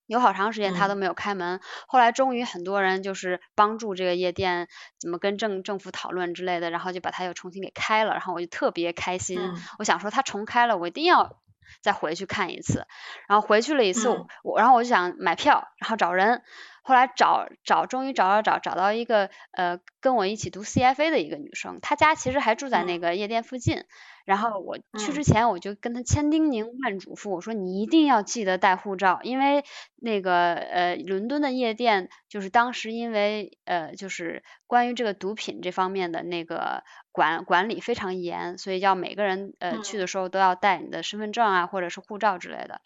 [0.07, 1.61] 有好长时间他都没有开门。
[1.89, 4.69] 后来终于很多人就是帮助这个夜店
[4.99, 8.13] 怎么跟政政府讨论之类的，然后就把它又重新给开了。
[8.13, 9.41] 然后我就特别开心，
[9.79, 11.37] 我想说他重开了，我一定要。
[11.83, 12.87] 再回去看一次，
[13.29, 14.09] 然后回去了一次，
[14.43, 16.43] 我然后我就想买票，然后找人，
[16.83, 23.85] 后来找找，终于找找找找到一个呃跟我一起读 CFA 的一个女生，她家其实还住在那个夜店附近。
[24.27, 29.65] 然后我去之前，我就跟她千叮咛万嘱咐，我说你一定要记得带护照，因为
[29.97, 42.81] 那个呃伦敦的夜店就是当时因为呃就是关于这个毒品这方面的那个管管理非常严，所以要每个人呃去的时候都要带你的身份证啊或者是护照之类的。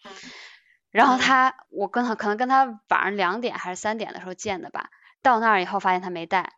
[0.95, 4.89] 然后他我跟他可能跟他晚上两点还是三点的时候见的吧，
[5.21, 6.53] 到那儿以后发现他没带，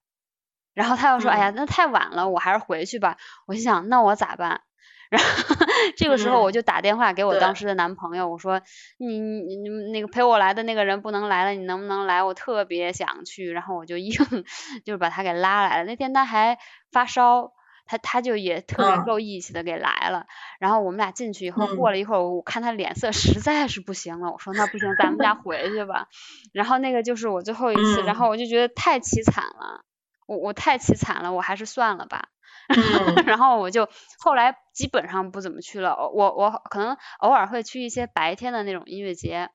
[0.75, 3.17] 然后他又说哎呀那太晚了，我还是回去吧。
[3.47, 4.61] 我心想那我咋办？
[5.09, 5.55] 然后
[5.95, 8.61] 这个时候我就打电话给我当时的男朋友，我说
[8.99, 12.21] 你你你那个陪我来的那个人不能来了，你能不能来？
[12.21, 13.49] 我特别想去。
[13.49, 14.13] 然后我就硬
[14.85, 15.85] 就是把他给拉来了。
[15.85, 16.59] 那天他还
[16.91, 17.53] 发烧，
[17.87, 20.27] 他他就也特别够义气的给来了。
[20.59, 26.07] 然后我们俩进去以后，过了一会儿，我看他脸色实在是不行了，我说那不行，咱们家回去吧。
[26.53, 29.83] 然后那个就是我最后一次，然后我就觉得太凄惨了，
[30.27, 32.29] 我我太凄惨了，我还是算了吧。
[33.25, 33.87] 然后我就
[34.19, 39.49] 后来基本上不怎么去了，我我可能偶尔会去一些白天的那种音乐节，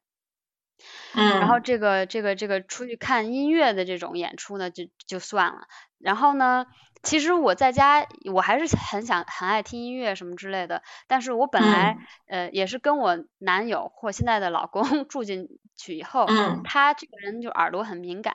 [1.15, 5.67] 嗯，然后这个这个这个出去看音乐的这种演出呢就就算了，
[5.99, 6.67] 然后呢。
[7.03, 10.83] 其实我在家，我还是很想很爱听音乐什么之类的。
[11.09, 16.27] 但是我本来呃也是跟我男友或现在的老公 住进去以后，
[16.65, 18.35] 他这个人就耳朵很敏感。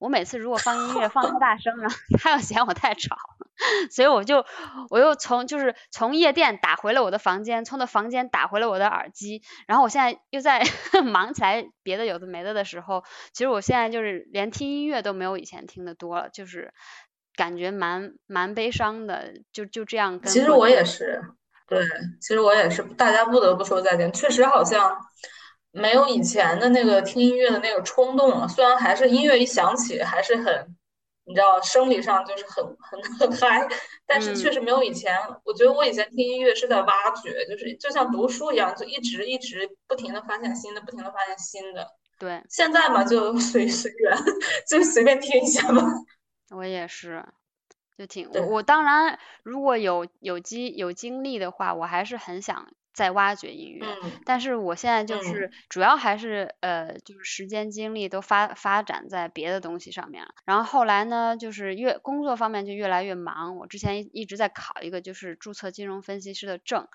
[0.00, 1.88] 我每次如果放音乐放太大声了，
[2.20, 3.16] 他又嫌我太吵，
[3.90, 4.44] 所以我就
[4.90, 9.42] 我又从就是从夜店打回了我的房间，从那房间打回了我的耳机。
[9.68, 10.62] 然后我现在又在
[11.04, 16.74] 忙起来别的有的没的的时候，其实我现在就是连听音乐都没有以前听的多了，就是。
[17.38, 20.20] 感觉蛮蛮悲伤的，就就这样。
[20.24, 21.22] 其实我也是，
[21.68, 21.80] 对，
[22.20, 24.12] 其实我也是，大家不得不说再见。
[24.12, 24.98] 确实好像
[25.70, 28.48] 没有以前的那个听音乐的那个冲动了。
[28.48, 30.76] 虽然还是音乐一响起还是很，
[31.26, 33.68] 你知道，生理上就是很很很 嗨，
[34.04, 35.16] 但是确实没有以前。
[35.44, 41.86] 我觉得我以前听音乐是在挖掘，就是就像读书一样，就一直一直不停的发现新的，不停的发现新的。
[42.18, 42.42] 对。
[42.48, 44.18] 现在嘛，就随随缘，
[44.68, 45.84] 就随便听一下吧。
[46.50, 47.24] 我也是，
[47.96, 53.86] 就挺我我当然如果有有机有精力的话，我还是很想再挖掘音乐。
[54.24, 60.34] 但是我现在就是主要还是呃，就是时间精力都发发展在别的东西上面了。
[60.44, 63.56] 然后后来呢，就是越工作方面就越来越忙。
[63.56, 66.88] 我之前一直在考一个就是注册金融分析师的证。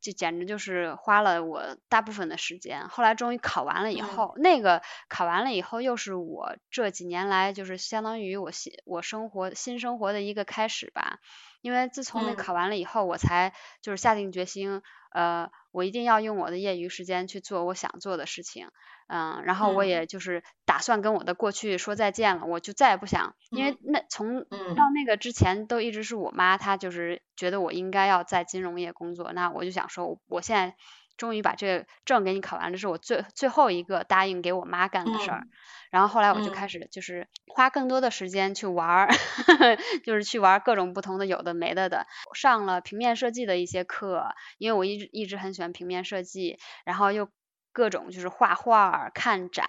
[0.00, 11.18] 就简直就是花了我大部分的时间，后来终于考完了以后，那个考完了以后又是我这几年来就是相当于我新我生活新生活的一个开始吧，
[11.60, 18.68] 因为自从那考完了以后，我才就是下定决心，呃，我一定要用我的业余时间去做我想做的事情。
[19.12, 30.76] 嗯，然后我也就是打算跟我的过去说再见了，我就再也不想，因为那从到那个之前都一直是我妈，她就是觉得我应该要在金融业工作，那我就想说，我现在
[31.20, 35.42] 终于把这个证给你考完，这是我最最后一个答应给我妈干的事儿。
[35.90, 39.08] 然后后来我就开始就是花更多的时间去玩儿，
[40.02, 47.28] 就是去玩各种不同的有的没的的，上了平面设计的一些课，因为我一直一直很喜欢平面设计，然后又。
[47.72, 49.64] 各种就是画画、看展，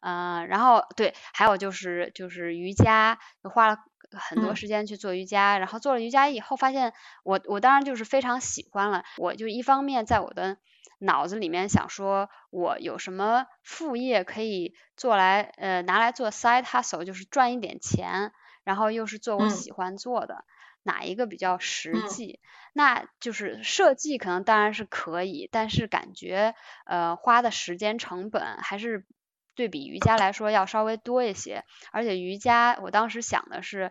[0.00, 3.76] 嗯，然后对，还有就是就是瑜伽，花了
[4.12, 6.92] 很多时间去做瑜伽，然后做了瑜伽以后，发现
[7.24, 10.58] 我我当然就是非常喜欢了，我就一方面在我的
[10.98, 18.32] 脑子里面想说，我有什么副业可以做来呃拿来做 side hustle，就是赚一点钱，
[18.64, 20.44] 然后又是做我喜欢做的。
[20.84, 22.40] 哪一个比较实际？
[22.72, 26.54] 那就是设计可能当然是可以，但是感觉
[26.86, 29.04] 呃花的时间成本还是
[29.58, 31.64] 对比瑜伽来说要稍微多一些。
[31.90, 33.90] 而且瑜伽我当时想的是，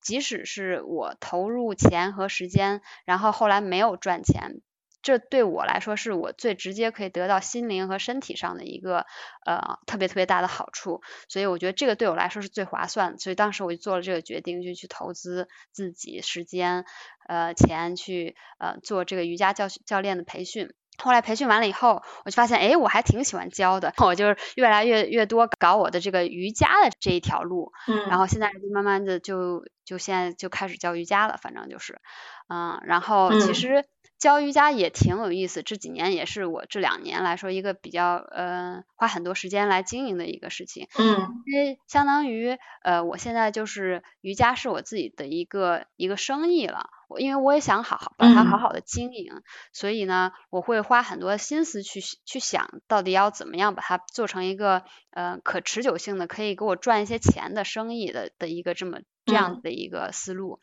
[0.00, 4.60] 即使是我投入钱和时间，然后后来没有赚钱。
[5.02, 9.06] 这对我来说是我最直接可以得到心灵和身体上的一个
[9.44, 16.84] 呃特别特别大的好处，所以我觉得这个对我来说是最划算，所以当时我就做了这个决定，就去投资自己时间
[17.28, 20.72] 呃钱去呃做这个瑜伽教教练的培训。
[20.98, 32.00] 后来培训完了以后，我就发现哎我还挺喜欢教的，我就是越来越越多搞我的这个瑜伽的这一条路，嗯，然后现在就慢慢的就就现在就开始教瑜伽了，反正就是
[32.48, 33.84] 嗯，然后其实。
[34.18, 40.88] 教瑜伽也挺有意思，这几年也是我这两年来说一个比较呃花很多时间来经营的一个事情。
[40.98, 49.42] 嗯，因为相当于呃我现在就是瑜伽是我自己的一个一个生意了，我因为我也想好好把它好好的经营，
[49.72, 60.60] 所以呢我会花很多心思去去想到底要怎么样把它做成一个呃可持久性的可以给我赚一些钱的生意的的一个这么这样子的一个思路。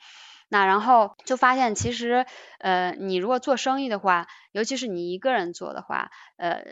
[0.47, 2.27] 那然后就发现，其实，
[2.59, 6.63] 呃，你如果做生意的话，尤其是你一个人做的话，呃，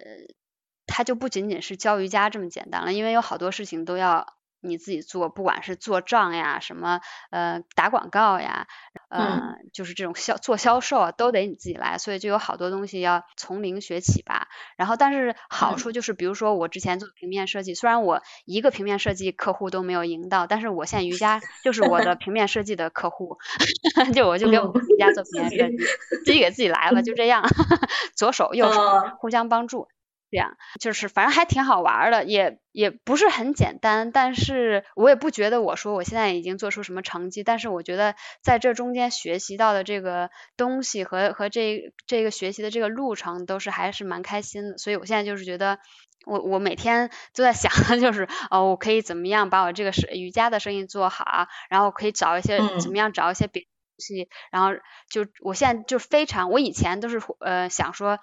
[0.86, 4.36] 它就不仅仅是教瑜伽这么简单了，因为有好多事情都要。
[4.64, 8.68] 你自己做，不管是做账呀，什么呃打广告呀，
[9.10, 14.48] 呃就是这种销做销售啊，都得你自己来，所以就有好多东西要从零学起吧。
[14.78, 23.38] 然后但是好处就是，比如说我之前做平面设计，虽然我一个平面设计客户都没有赢到，但是我现在瑜伽就是我的 平面设计的客户，
[24.14, 25.78] 就我就给我们瑜伽做平面设计，
[26.26, 27.44] 自己给自己来了，就这样，
[28.16, 28.82] 左手右手
[29.20, 29.88] 互相帮助。
[30.34, 45.78] 这样就是反正还挺好玩的，也也不是很简单，但是我也不觉得我说我现在已经做出什么成绩，但是我觉得在这中间学习到的这个东西和和这这个学习的这个路程都是还是蛮开心的，所以我现在就是觉得
[46.26, 54.72] 我我每天都在想的 就是哦，我可以怎么样把我这个是瑜伽的生意做好，然后可以找一些怎么样找一些别的东西，然后
[55.12, 58.18] 就我现在就非常，我以前都是呃想说。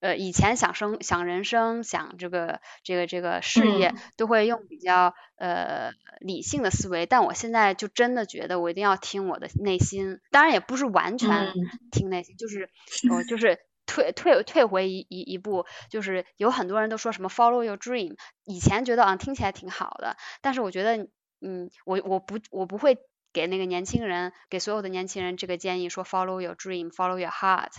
[0.00, 11.52] 呃，以前想生想人生想这个这个这个事业，都会用比较呃理性的思维，但我现在就真的觉得我一定要听我的内心，当然也不是完全
[11.90, 12.68] 听内心，就是
[13.10, 21.08] 我就是退退退回一一一步，就是有很多人都说什么 follow your dream，以前觉得啊听起来挺好的，但是我觉得
[21.40, 22.98] 嗯我我不我不会
[23.32, 27.72] 给那个年轻人给所有的年轻人这个建议说 follow your dream，follow your heart，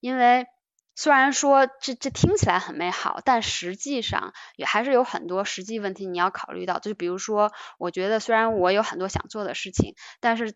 [0.00, 0.44] 因为。
[0.94, 6.78] 虽然说这这听起来很美好，但实际上也还是有很多实际问题你要考虑到。
[6.78, 10.54] 就比如说，我觉得虽然我有很多想做的事情，但是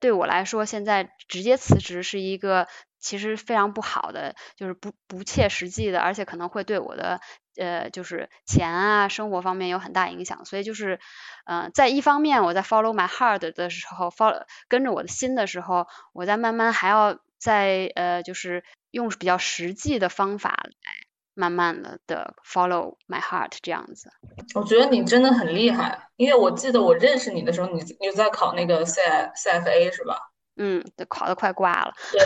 [0.00, 7.20] 对我来说，现在直接辞职是一个其实非常不好的，就是不不切实际的，而且可能会对我的
[7.56, 10.44] 呃就是钱啊生活方面有很大影响。
[10.44, 11.00] 所以就是
[11.44, 18.64] 嗯，在一方面我在 follow my heart 的时候，follow 跟着我的心的时候，我在慢慢还要在呃就是。
[18.92, 24.08] 用比较实际的方法来慢慢的的 follow my heart 这样子，
[24.54, 29.02] 我觉得你真的很厉害，因为我记得我认识你的时候，你你在考那个 C
[29.34, 30.16] C F A 是吧？
[30.56, 31.92] 嗯，考的快挂了。
[32.10, 32.24] 对，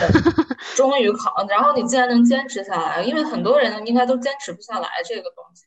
[0.77, 5.65] 终于考，然后你竟然能坚持下来，因为很多人应该都坚持不下来这个东西。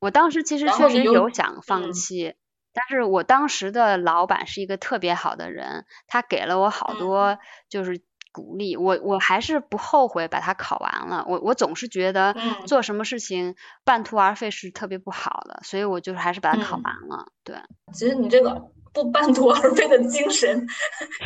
[0.00, 2.34] 我当时其实确实有想放弃，
[2.72, 7.38] 但是我当时的老板是一个特别好的人，他给了我好多
[7.68, 8.02] 就是
[8.32, 11.24] 鼓励，我我还是不后悔把它考完了。
[11.28, 12.34] 我我总是觉得
[12.66, 13.54] 做什么事情
[13.84, 17.26] 半途而废是特别不好的，所以我就是还是把它考完了。
[17.44, 17.56] 对，
[17.92, 18.70] 其实你这个。
[18.92, 20.66] 不半途而废的精神，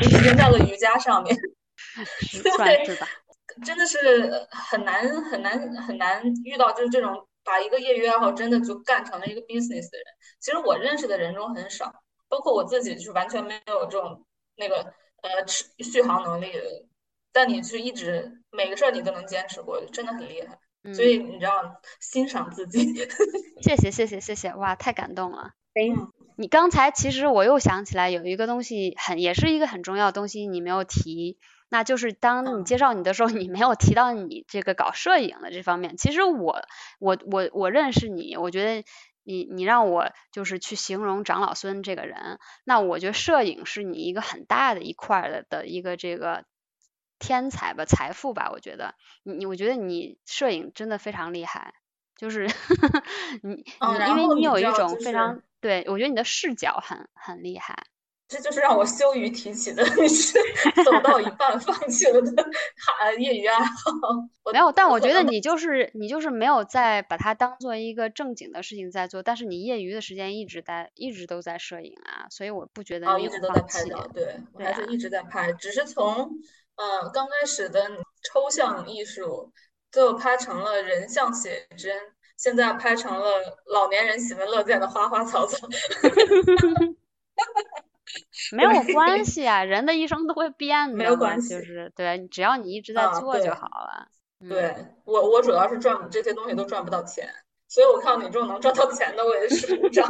[0.02, 1.34] 已经在了瑜伽上面。
[2.58, 2.86] 对，
[3.64, 10.04] 真的是很难很难很难遇到，就是这种把一个业余爱好真的就干成了一个 business 的人。
[10.40, 11.90] 其实我认识的人中很少，
[12.28, 14.26] 包括我自己，就是完全没有这种
[14.56, 14.92] 那个
[15.22, 15.30] 呃
[15.78, 16.52] 续航能力。
[17.34, 20.58] 但你是一直每个事儿你都能坚持过，真的很厉害。
[20.94, 22.94] 所以你知道，欣赏自己。
[23.60, 25.50] 谢谢谢谢谢谢，哇，太感动了。
[26.36, 35.96] 你刚才其实我又想起来有一个东西很也是一个很重要的东西，你没有提，那就是当你介绍你的时候，你没有提到你这个搞摄影的这方面。
[35.96, 36.62] 其实我
[37.00, 38.84] 我我我认识你，我觉得
[39.24, 46.44] 你你让我就是去形容长老孙这个人，那我觉得摄影是你一个很大的一块的的一个这个
[47.24, 51.72] 天才吧，财富吧，我觉得你你我觉得你摄影真的非常厉害，
[52.18, 52.46] 就是
[53.42, 55.40] 你你因为你有一种非常。
[55.60, 57.86] 对，我觉得你的视角很很厉害，
[58.28, 60.38] 这就是让我羞于提起的， 你是
[60.84, 62.44] 走到一半放弃了的
[63.18, 63.72] 业余爱好。
[64.52, 76.30] 没有，但我觉得你就是你就是没有在把它当做一个正经的事情在做，但是你业余的时间一直在一直都在摄影啊，所以我不觉得你一直都在拍照，对我还是一直在拍，只是从
[76.76, 77.88] 呃刚开始的
[78.22, 79.52] 抽象艺术，
[79.90, 82.00] 最后拍成了人像写真。
[82.36, 83.30] 现在拍成了
[83.66, 85.68] 老年人喜闻乐见的花花草草，
[88.52, 94.08] 没有关 系啊，人的一生都会变的，没有关系，就是对，只要你一直在做就好了。
[94.48, 97.32] 对我，我主要是赚这些东西都赚不到钱，
[97.68, 100.04] 所以我看到你这种能赚到钱的，我也是鼓掌。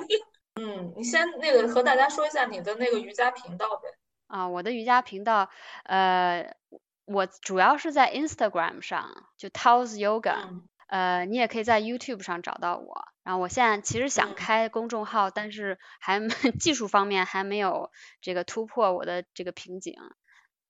[0.60, 3.88] 嗯，你先那个和大家说一下你的那个瑜伽频道呗。
[4.26, 5.50] 啊，我的瑜伽频道，
[5.84, 6.54] 呃，
[7.04, 10.62] 我主要是在 Instagram 上，就 Taos Yoga。
[10.86, 13.08] 呃，你也可以在 YouTube 上找到我。
[13.24, 16.20] 然后我现在其实想开公众号，但是还
[16.60, 19.94] 技术方面还没有这个突破我的这个瓶颈。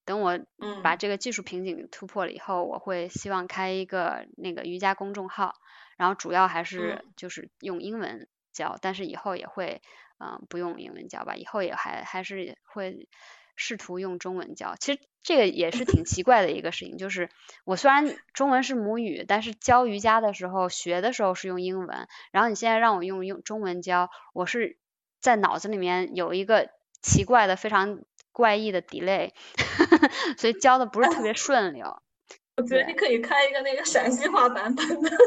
[0.04, 0.38] 等我
[0.82, 5.56] 把这个技术瓶颈突破了以后，我会希望开一个那个瑜伽公众号，
[5.96, 9.82] 然后主要还是就是用英文教，但是以后也会
[10.18, 13.08] 嗯不用英文教吧，以后也还还是会。
[13.56, 17.30] 试图用中文教，其实这个也是挺奇怪的一个事情，就是
[17.64, 24.78] 我虽然中文是母语，但是教瑜伽的时候学的时候是用英文，然后你现在让我用用中文教，我是
[25.20, 26.70] 在脑子里面有一个
[27.02, 28.00] 奇怪的、非常
[28.32, 29.30] 怪异的 delay，
[30.38, 32.02] 所以教的不是特别顺溜。
[32.56, 35.10] 我觉得你可以开一个那个陕西话版本的。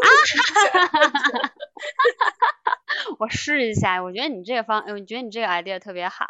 [3.19, 6.25] 我试一下，我觉得你这个方，我觉得你这个 idea 特别好。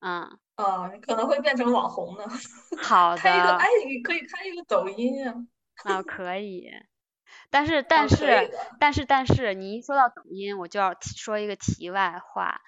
[0.00, 2.24] 嗯，啊，可能会变成网红呢。
[2.82, 5.34] 好的，开一个，哎，你可以开一个抖音啊。
[5.84, 6.70] 啊，可以。
[7.50, 12.60] 但是， 但是，但是，但是，你一说到抖音，我就要说一个题外话，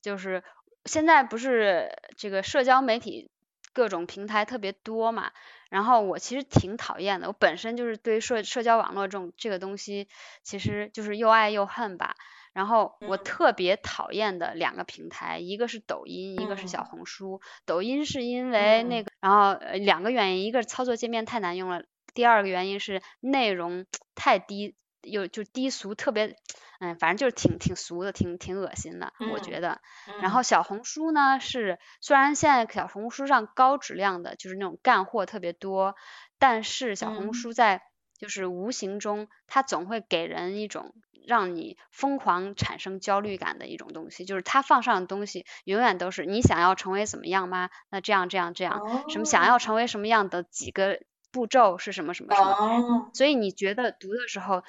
[0.00, 0.42] 就是
[0.84, 3.30] 现在不是这个社交媒体
[3.74, 5.32] 各种平台特别多嘛，
[5.68, 10.08] 然后我其实挺讨厌的，我本身就是对社社交网络这种这个东西，
[10.42, 12.16] 其实就是又爱又恨吧。
[12.56, 17.42] 然后我特别讨厌的两个平台，一个是抖音，一个是小红书。
[17.66, 21.82] 抖音是因为那个，然后呃两个原因，一个是操作界面太难用了，
[22.14, 23.84] 第二个原因是内容
[24.14, 26.34] 太低，又就低俗，特别，
[26.80, 29.82] 嗯，反正就是挺挺俗的，挺挺恶心的，我觉得。
[30.22, 35.94] 然后小红书呢是，虽然现在小红书上高质量的，就是那种干货特别多，
[36.38, 37.82] 但是小红书在
[38.18, 40.94] 就是无形中，它总会给人一种。
[41.26, 47.68] 让你疯狂产生焦虑感的一种东西，就是他放上的东西永远都是你想要成为怎么样吗？
[47.90, 51.00] 那这样这样这样，什么想要成为什么样的几个
[51.32, 53.10] 步骤是什么什么什么？
[53.12, 54.62] 所以你觉得读的时候，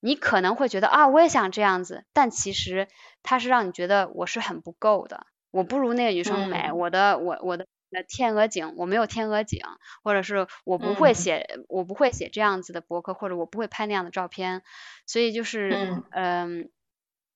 [0.00, 2.88] 你可能会觉得啊，我也想这样子，但其实
[3.22, 7.66] 它是让你觉得我是很不够的，我不如那个女生美，我的我我的。
[7.92, 9.60] 那天鹅颈我没有天鹅颈，
[10.02, 14.62] 或者是我不会写，我不会写这样子的博客，或者我不会拍那样的照片，
[15.06, 16.70] 所以就是嗯，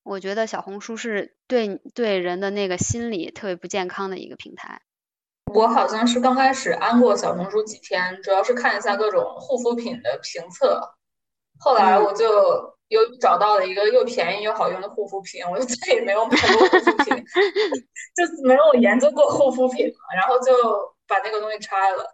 [0.01, 4.81] 我觉得小红书是对对人的那个心理特别不健康的一个平台。
[5.53, 10.95] 我好像是刚开始安过小红书几天，主要是看一下各种护肤品的评测，
[11.59, 12.76] 后来我就。
[12.89, 17.15] 又找到了一个又便宜又好用的护肤品，我就再也没有买过护肤品，
[18.15, 19.95] 就没有研究过护肤品了。
[20.15, 20.53] 然后就
[21.07, 22.05] 把那个东西拆了。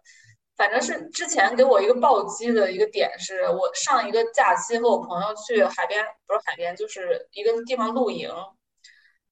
[0.55, 8.29] 反正是之前给我一个暴击的一个点是，我上一个假期和我朋友去海边，不是海边，就是一个地方露营。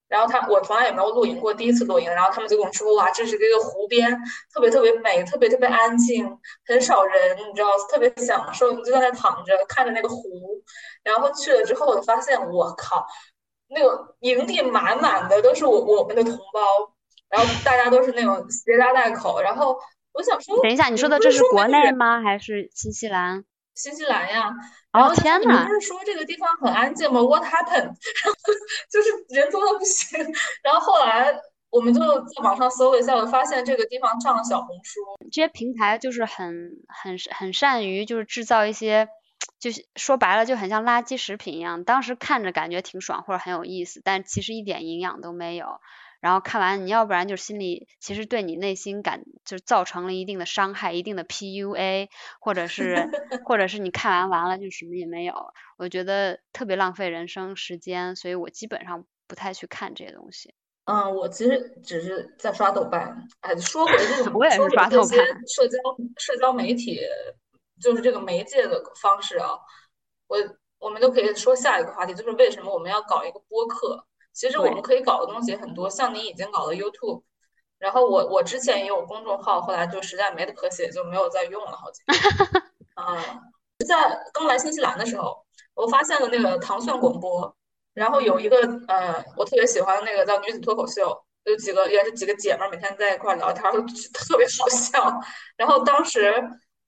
[0.07, 2.09] 然后他，我从来也没有露营过，第一次露营。
[2.09, 4.11] 然后他们就跟我说，哇，这是这个湖边，
[4.51, 6.27] 特别特别美，特别特别安静，
[6.65, 8.71] 很少人，你知道，特别享受。
[8.71, 10.50] 你就在那躺着，看着那个湖。
[11.03, 13.05] 然后去了之后，我发现，我靠，
[13.69, 16.93] 那个营地满满的都是我我们的同胞，
[17.29, 19.41] 然后大家都是那种携家带口。
[19.41, 19.77] 然后
[20.13, 22.21] 我想说，等一下，你说的这是国内吗？
[22.21, 23.43] 还是新西兰？
[23.73, 24.51] 新西兰呀，
[24.91, 27.85] 然后天呐，不是说这个地方很安静吗？What happened？
[27.85, 28.53] 然后
[28.91, 30.19] 就是人多的不行。
[30.61, 31.33] 然后后来
[31.69, 34.99] 我们就在网上搜了一下，我发现这个地方上了小红书。
[35.31, 39.07] 这些平台就是很很很善于就是制造一些，
[39.59, 41.83] 就是说白了就很像垃圾食品一样。
[41.83, 45.79] 当时看着感觉挺爽或者很有意思，但其实一点营养都没有。
[46.19, 52.95] 然后看完，你要不然就心里其实对你内心感就造成了一定的伤害，一定的 PUA，或者是
[53.43, 55.33] 或者是你看完完了就什么也没有，
[55.77, 60.53] 我觉得特别浪费人生时间，所以我基本上不太去看这些东西。
[60.85, 63.27] 嗯，我其实只是在刷豆瓣。
[63.39, 65.09] 哎，说回这个， 我也是刷豆瓣。
[65.47, 65.79] 社交
[66.19, 66.99] 社交媒体
[67.81, 69.57] 就是这个媒介的方式啊，
[70.27, 70.37] 我
[70.79, 74.05] 我们都可以说下一个话题，就是为什么我们要搞一个播客。
[74.33, 77.21] 其实我们可以搞的东西很多，像你已经搞了 YouTube，
[77.77, 82.63] 然后我我之前也有公众号，后来就实在没得可写，就没有再用了，好几年。
[82.95, 83.17] 啊，
[83.85, 87.53] 在刚来新西兰的时候，我发现了那个糖蒜广播，
[87.93, 88.57] 然后有一个
[88.87, 93.81] 呃，我特别喜欢的那个叫女子脱口秀，有几个也是几个姐妹每天在一块聊天，都
[94.13, 95.19] 特别好笑。
[95.57, 96.41] 然后当时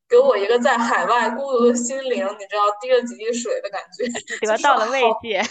[0.10, 4.06] 给我一个在海外孤独的心灵，你知道滴了几滴水的感觉，
[4.46, 5.42] 得到了慰藉。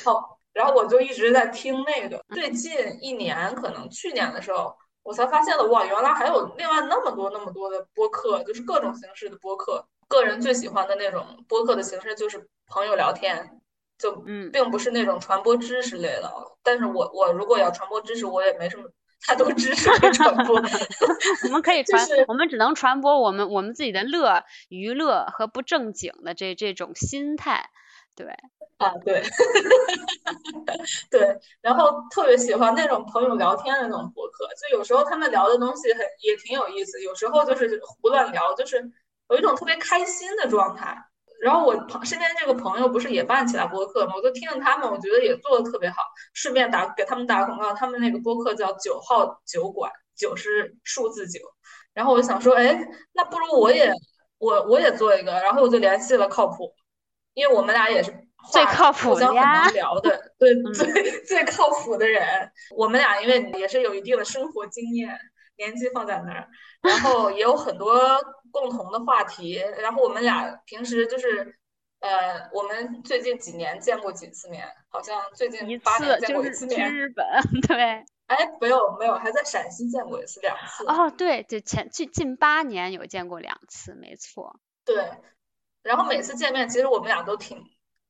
[0.53, 9.84] 然后我就一直在听那个，最近一年可能去年的时候，我才发现了哇，原来还有另外那么多那么多的播客，就是各种形式的播客。
[10.09, 13.62] 个人最喜欢的那种播客的形式就是朋友聊天，
[13.96, 16.30] 就嗯，并不是那种传播知识类的。
[16.62, 18.84] 但是我我如果要传播知识，我也没什么
[19.26, 20.56] 太多知识可以传播。
[21.44, 27.70] 我们可以 传，我们只能传播我们我们自己的乐、娱乐和不正经的这这种心态。
[28.14, 28.26] 对
[28.76, 29.22] 啊，对，
[31.10, 38.90] 对，然后特别喜欢那种朋友聊天的那种博客，就有时候他们聊的东西很也挺有意思，有时候就是胡乱聊，就是
[39.30, 40.94] 有一种特别开心的状态。
[41.43, 44.12] 然后我朋身边这个朋友不是也办起来播客嘛？
[44.14, 45.97] 我就听了他们，我觉得也做的特别好。
[46.34, 51.40] 顺便打给他们打广告，他们那个播客叫九号酒馆，九是数字九。
[51.93, 53.93] 然后我就想说，哎，那不如我也
[54.38, 56.72] 我我也做一个，然后我就联系了靠谱。
[57.34, 58.12] 因为我们俩也是
[58.53, 62.22] 最靠谱的呀，很能聊的，对，最最靠谱的人。
[62.76, 65.18] 我们俩因为也是有一定的生活经验，
[65.62, 66.48] 年纪放在那儿，
[66.82, 67.96] 然后也有很多
[68.50, 69.54] 共同的话题。
[69.78, 71.56] 然后我们俩平时就是，
[72.00, 74.66] 呃，我们最近几年见过几次面？
[74.88, 76.92] 好像最近八年见过一次面。
[76.92, 77.24] 日本，
[77.68, 78.04] 对。
[78.26, 80.84] 哎，没有没有，还在陕西见过一次，两次。
[80.86, 84.58] 哦，对，就前近近八年有见过两次，没错。
[84.84, 85.10] 对。
[85.82, 87.62] 然后每次见面，其实我们俩都挺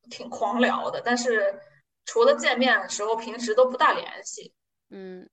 [0.09, 1.59] 挺狂聊的，但是
[2.05, 4.53] 除了见面的时候，平时都不大联系。
[4.91, 5.27] 嗯，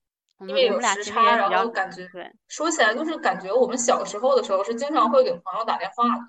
[0.48, 2.08] 因为有时差，然后感觉
[2.48, 6.20] 说起来就是感觉我们小时候的时候是经常会给朋友打电话的，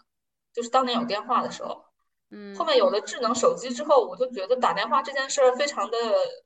[0.54, 1.86] 就是当年有电话的时候。
[2.32, 2.56] 嗯。
[2.56, 5.98] 后面有了智能手机之后，我就觉得打电话这件事儿非常的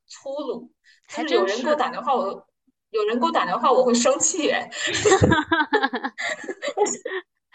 [0.06, 0.70] 粗鲁，
[1.08, 2.46] 就是有人给我打电话，我
[2.90, 4.52] 有人给我打电话，我会生气。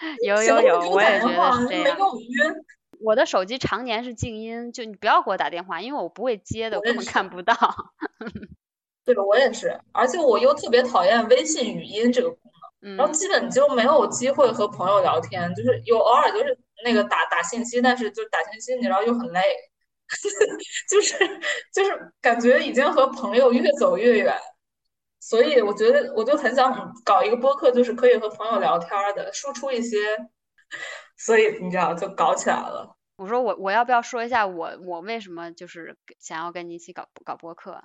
[0.26, 1.98] 有有有，我也觉得是这样。
[3.04, 7.54] 我的手机常年是静音，就你不要给我打电话，因为我不会接的，我根本看不到。
[9.04, 12.40] 对，我也是，而且我又特别讨厌微信语音这个功
[12.82, 19.42] 能，然后基本就没有机会和朋友聊天，就是有偶尔就是那个打打信息，但是就打信息，你知道又很累，
[20.90, 21.18] 就是
[21.74, 24.36] 就是感觉已经和朋友越走越远。
[25.20, 30.18] 所以我觉得，我就很想搞一个播客，就是可以和朋友聊天的，输出一些。
[31.16, 32.98] 所以你知道，就搞起来了。
[33.18, 37.80] 我说我我要不要说一下我我为什么就是想要跟你一起搞搞播客？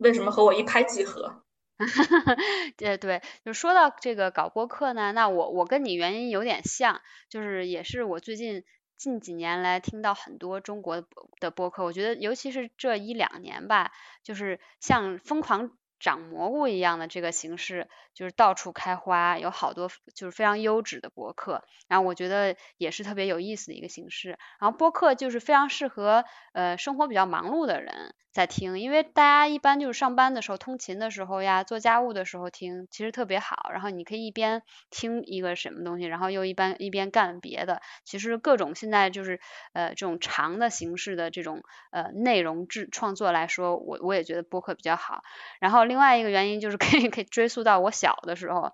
[0.00, 1.44] 为什么和我一拍即合？
[2.76, 8.64] 对对，就说到这个搞播客呢，那我我跟你原因有点像，就是也是我最近
[8.96, 11.04] 近几年来听到很多中国
[11.38, 13.92] 的播客，我觉得尤其是这一两年吧，
[14.24, 15.70] 就是像疯狂。
[16.02, 17.86] 长蘑菇一样的这个形式，
[18.20, 24.38] 就是到处开花，有好多就是非常优质的播客，然后我觉得也是特别有意思的一个形式。
[24.60, 33.70] 然后播客就是非常适合呃生活比较忙碌的人在听，因为大家一般就是上班的时候、通勤的时候呀、做家务的时候听，其实特别好。
[33.72, 37.80] 然后你可以一边听一个什么东西，然后又一般一边干别的。
[38.04, 39.40] 其实各种现在就是
[39.72, 45.22] 呃这种长的形式的这种呃内容制创作来说，我我也觉得播客比较好。
[45.58, 48.72] 然后另外一个原因就是可以可以追溯到我小小的时候，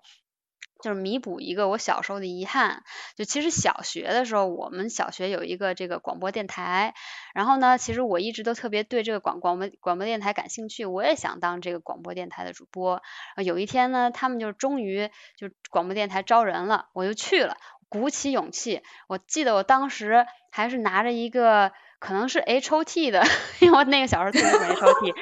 [0.83, 2.83] 就是弥补一个我小时候的遗憾。
[3.15, 6.95] 就其实小学的时候，我们小学有一个这个广播电台，
[7.35, 13.01] 然后呢，其实我一直都特别对这个广广播广播电台感兴趣，我也想当这个广播电台的主播。
[13.43, 17.57] 有一天呢，他们就终于就广播电台招人了，我就去了，
[17.89, 18.81] 鼓起勇气。
[19.07, 23.23] 我记得我当时还是拿着一个可能是 H O T 的，
[23.61, 25.13] 因为我那个小时候特别喜欢 H O T。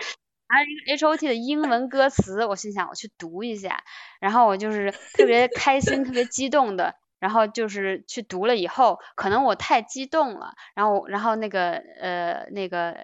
[0.47, 3.83] 拿着一个 H O T 的英文歌词，我心想我去读一下，
[4.19, 12.95] 然后我就是特别开心、特别激动的，然后就是去读了以后，可能我太激动了，然后然后那个呃那个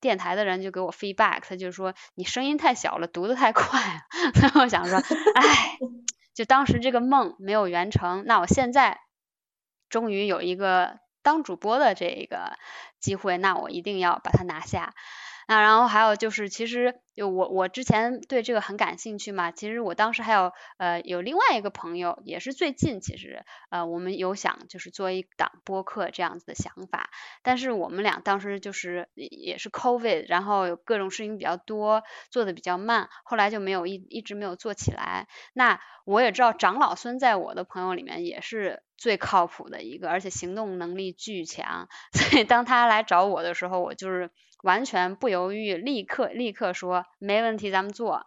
[0.00, 4.00] 电台的人就给我 feedback，他就说你声音太小了，读的太快了，
[4.42, 5.78] 然后我想说，哎，
[6.34, 9.00] 就当时这个梦没有圆成，那我现在
[9.88, 12.58] 终于有一个当主播的这个
[13.00, 14.94] 机会，那我一定要把它拿下。
[15.50, 27.10] 那然后还有就是，其实就我我之前对这个很感兴趣嘛，其实我当时还有呃有另外一个朋友，也是最近其实呃我们有想就是做一档播客这样子的想法，
[27.42, 35.26] 但是我们俩当时就是也是 COVID，然后各种事情比较多，做的比较慢，后来就没有一一直没有做起来。
[35.52, 44.30] 那我也知道长老孙在我的朋友里面也是最靠谱的一个，而且行动能力巨强， 所以当他来找我的时候，我就是。
[44.62, 48.24] 完全不犹豫，立刻立刻说没问题，咱们做。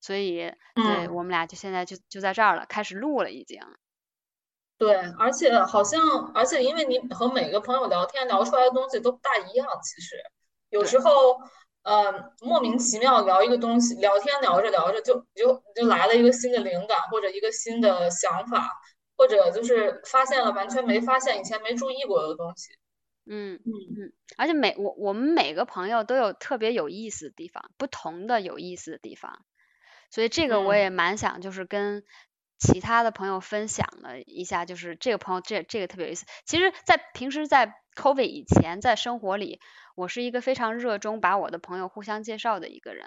[0.00, 3.60] 所以，对我们俩就现在就就在这儿了，开始录了已经。
[4.76, 6.00] 对，而且好像，
[6.34, 10.16] 而且因为你和每个朋友聊天聊出来的东西都不大一样，其实
[10.70, 11.38] 有时候，
[11.82, 18.68] 呃，莫名其妙聊一个东西，聊天聊着聊着就就就来了一个新的灵感，或者一个新的想法，
[19.16, 22.76] 或者就是发现了完全没发现以前没注意过的东西。
[23.26, 29.44] 嗯嗯嗯，而且每我我们每个朋友都有特别有意思的地方，不同的有意思的地方，
[30.10, 32.02] 所以这个我也蛮想就是跟
[32.58, 36.26] 其他的朋友分享了一下，就是这个朋友这这个特别有意思。
[36.44, 39.60] 其实，在平时在 COVID 以前，在生活里，
[39.94, 43.06] 我是一个非常热衷把我的朋友互相介绍的一个人。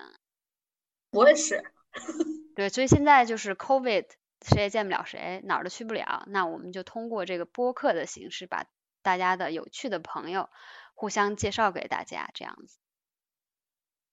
[1.12, 1.64] 我也是。
[2.56, 4.06] 对，所以现在就是 COVID，
[4.46, 8.66] 谁也见不了谁，哪儿都去不了，那我们就通过这个播客的形式把。
[9.06, 10.50] 大家的有趣的朋友，
[10.96, 12.80] 互相介绍给大家，这样子，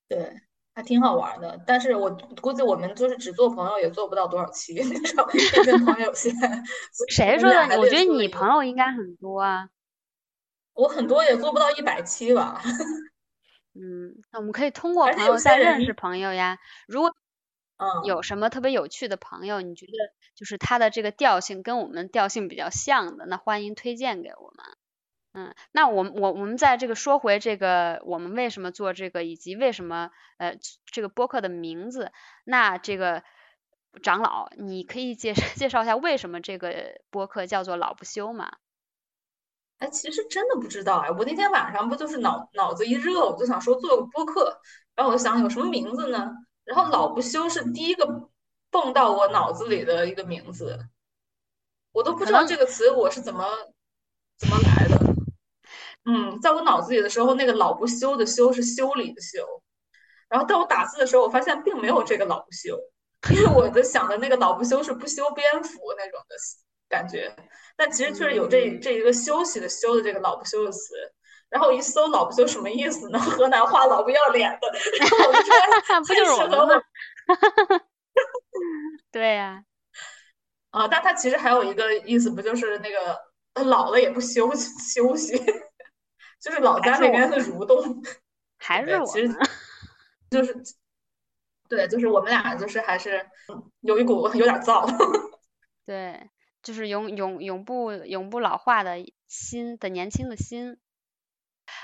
[0.07, 0.39] 对，
[0.75, 1.59] 还挺好玩的。
[1.65, 6.31] 但是我估计我们就是只做朋友，也做不到多少期，你知道，毕竟朋友有限。
[7.09, 7.79] 谁说的？
[7.79, 9.69] 我觉得你朋友应该很多啊。
[10.73, 12.61] 我很多也做不到一百期吧。
[13.73, 16.59] 嗯，那我们可以通过朋友再认识朋友呀。
[16.87, 17.11] 如果
[18.05, 19.91] 有什么特别有趣的朋友，你觉得
[20.35, 24.77] 就是他的这个调性跟我们调性比较像的，那欢迎推荐给我们。
[25.33, 32.11] 嗯，那我我我们在这个说回这个我们为什么做这个，以及为什么呃这个播客的名字，
[32.43, 33.23] 那这个
[34.01, 38.51] 长老你可以介介绍一下为什么这个播客叫做老不休吗？
[39.79, 44.61] 哎，其实真的不知道哎，我那天晚上不就是脑脑子一热，我就想说做个播客，
[44.95, 46.31] 然后我就想有什么名字呢？
[46.63, 48.29] 然后老不休是第一个
[48.69, 50.79] 蹦到我脑子里的一个名字，
[51.91, 53.43] 我都不知道这个词我是怎么
[54.37, 55.02] 怎么来的。
[56.05, 59.45] 嗯，在我脑子里的时候，那个“老不休”的“休”是修理的“修”，
[60.29, 62.77] 然后当我打字的时候，我发现并没有这个“老不休”，
[63.31, 66.35] 因为我的想的那个“老不休”是不修边幅那种的
[66.89, 67.33] 感觉，
[67.77, 70.93] 但其实确实有这这一个休息的“休”的这个“老不休”的词。
[71.49, 73.19] 然后我一搜“老不休”什么意思呢？
[73.21, 74.67] 河南话“老不要脸”的，
[74.99, 75.53] 然后我就说
[76.01, 76.83] 不就是我们吗？
[79.11, 79.63] 对呀，
[80.71, 85.39] 啊，但它其实还有一个意思，不就是那个老了也不休休息？
[86.43, 88.03] 就是老家那边的蠕动，
[88.59, 89.33] 还是我，其实
[90.29, 90.53] 就是，
[91.69, 93.25] 对，就是我们俩就是还是
[93.79, 94.85] 有一股有点燥，
[95.87, 96.29] 对，
[96.61, 98.97] 就是永永永不永不老化的
[99.29, 100.77] 心的年轻的心，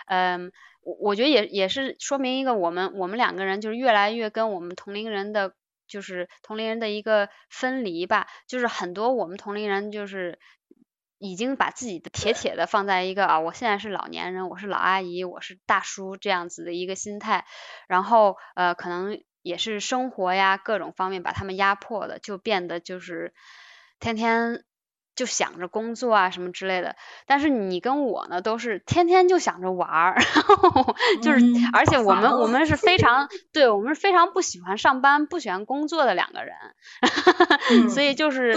[0.07, 0.51] 嗯，
[0.81, 5.53] 我我觉得也也是说明一个我们我们两个人就是越来越跟我们同龄人的
[5.87, 10.37] 就是同龄人的一个分离吧，就是很多我们同龄人就是。
[11.19, 17.45] 已经把自己的铁铁的放在一个啊，我现在是老年人，我是老阿姨，我是大叔这样子的一个心态，
[17.87, 23.33] 然后呃，可能也是生活呀各种方面把他们压迫的，就变得就是
[23.99, 24.63] 天天。
[25.19, 26.95] 就想着工作啊什么之类的，
[27.27, 30.21] 但是你跟我呢都是天天就想着玩儿，
[31.21, 31.41] 就是
[31.73, 36.55] 而且我们我们是非常对我们是非常不喜欢上班不喜欢工作的两个人，
[37.91, 38.53] 所以就是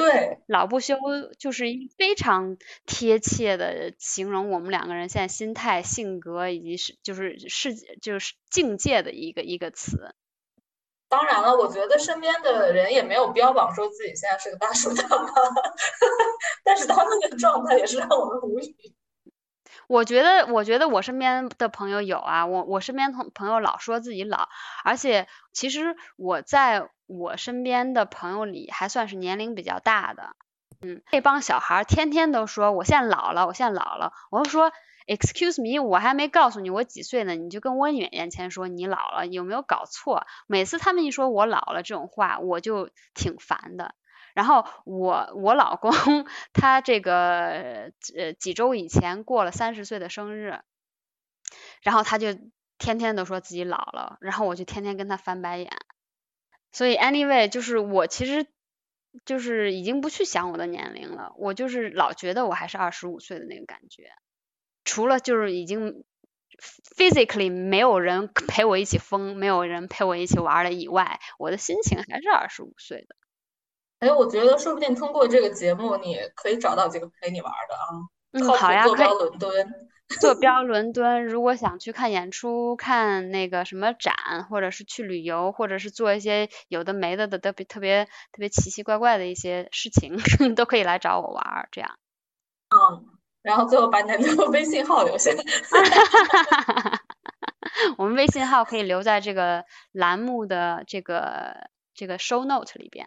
[0.47, 0.97] 老不休
[1.37, 1.65] 就是
[1.99, 2.57] 非常
[2.87, 10.15] 贴切的形容我们两个人现在心态性格以及是就是世就是境界的一个一个词。
[11.13, 15.29] 当然了，我觉得身边的人也没有标榜说自己现在是个大叔大妈，
[16.65, 18.75] 但是他们的状态也是让我们无语。
[19.89, 24.49] 我觉得，我觉得我身边的朋友有啊，我我身边同朋友老说自己老，
[24.85, 30.35] 而且其实我在我身边的朋友里还算是年龄比较大的，
[30.81, 34.73] 嗯，那帮小孩天天都说我现在老了，我现在老了，我就说。
[35.07, 40.27] Excuse me，我还没告诉你我几岁呢，你就跟我眼眼前说你老了，有没有搞错？
[40.47, 43.95] 每次他们一说我老了这种话，我就挺烦的。
[44.35, 45.93] 然后我我老公
[46.55, 50.61] 他这个呃几周以前过了三十岁的生日，
[51.83, 52.29] 然后他就
[52.79, 55.71] 天天都说自己老了，然后我就天天跟他翻白眼。
[56.71, 58.47] 所以 anyway，就是我其实
[59.27, 64.11] 就是已经不去想我的年龄了，我就是老觉得我还是二十五岁的那个感觉。
[64.85, 66.05] 除了就是已经
[66.97, 73.17] physically 没有人陪我一起疯，没有人陪我一起玩了以外，我的心情还是二十五岁的。
[74.01, 77.87] 哎，我觉得说不定通过这个节目，你可以找到几个陪你玩的啊。
[78.33, 79.89] 嗯，好呀，坐标伦敦。
[80.21, 90.19] 坐标伦敦，如果想去看演出、看那个什么展，或者是去旅游，或者是做一些有的没的的特别特别特别奇奇怪怪的一些事情，
[90.55, 91.99] 都可以来找我玩，这样。
[92.71, 93.12] 嗯。
[93.43, 95.31] 然后最后把你的那个微信号留下。
[97.99, 103.07] 我们微信号可以留在这个栏目的这个这个 show note 里边。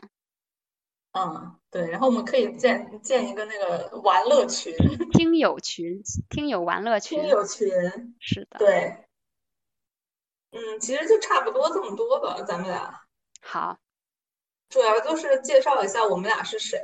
[1.13, 4.75] 嗯，对，然后我们可以建建一个那个玩乐群，
[5.13, 7.69] 听友群，听友玩乐群，听友群，
[8.19, 8.97] 是的，对。
[10.51, 13.01] 嗯，其实就差不多这么多吧，咱们俩。
[13.41, 13.77] 好。
[14.67, 16.77] 主要就是介绍一下我们俩是谁。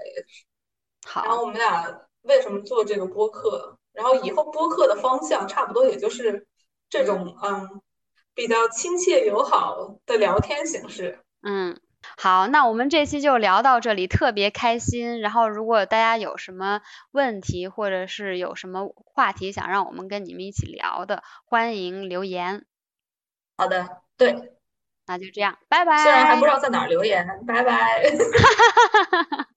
[1.06, 1.24] 好。
[1.24, 2.08] 然后我们俩。
[2.24, 3.78] 为什么做这个播客？
[3.94, 6.48] 然后以后播客的方向差不多也就是
[6.90, 7.82] 这种嗯
[8.34, 11.20] 比较亲切友好的聊天形式。
[11.44, 11.78] 嗯，
[12.18, 15.20] 好，那我们这期就聊到这里，特别开心。
[15.20, 22.66] 然后如果大家有什么问题或者是有什么话题想让我们跟你们一起聊的，欢迎留言。
[23.58, 24.54] 好的，对，
[25.06, 25.98] 那就这样，拜拜。
[26.04, 28.04] 虽然还不知道在哪儿留言，拜拜。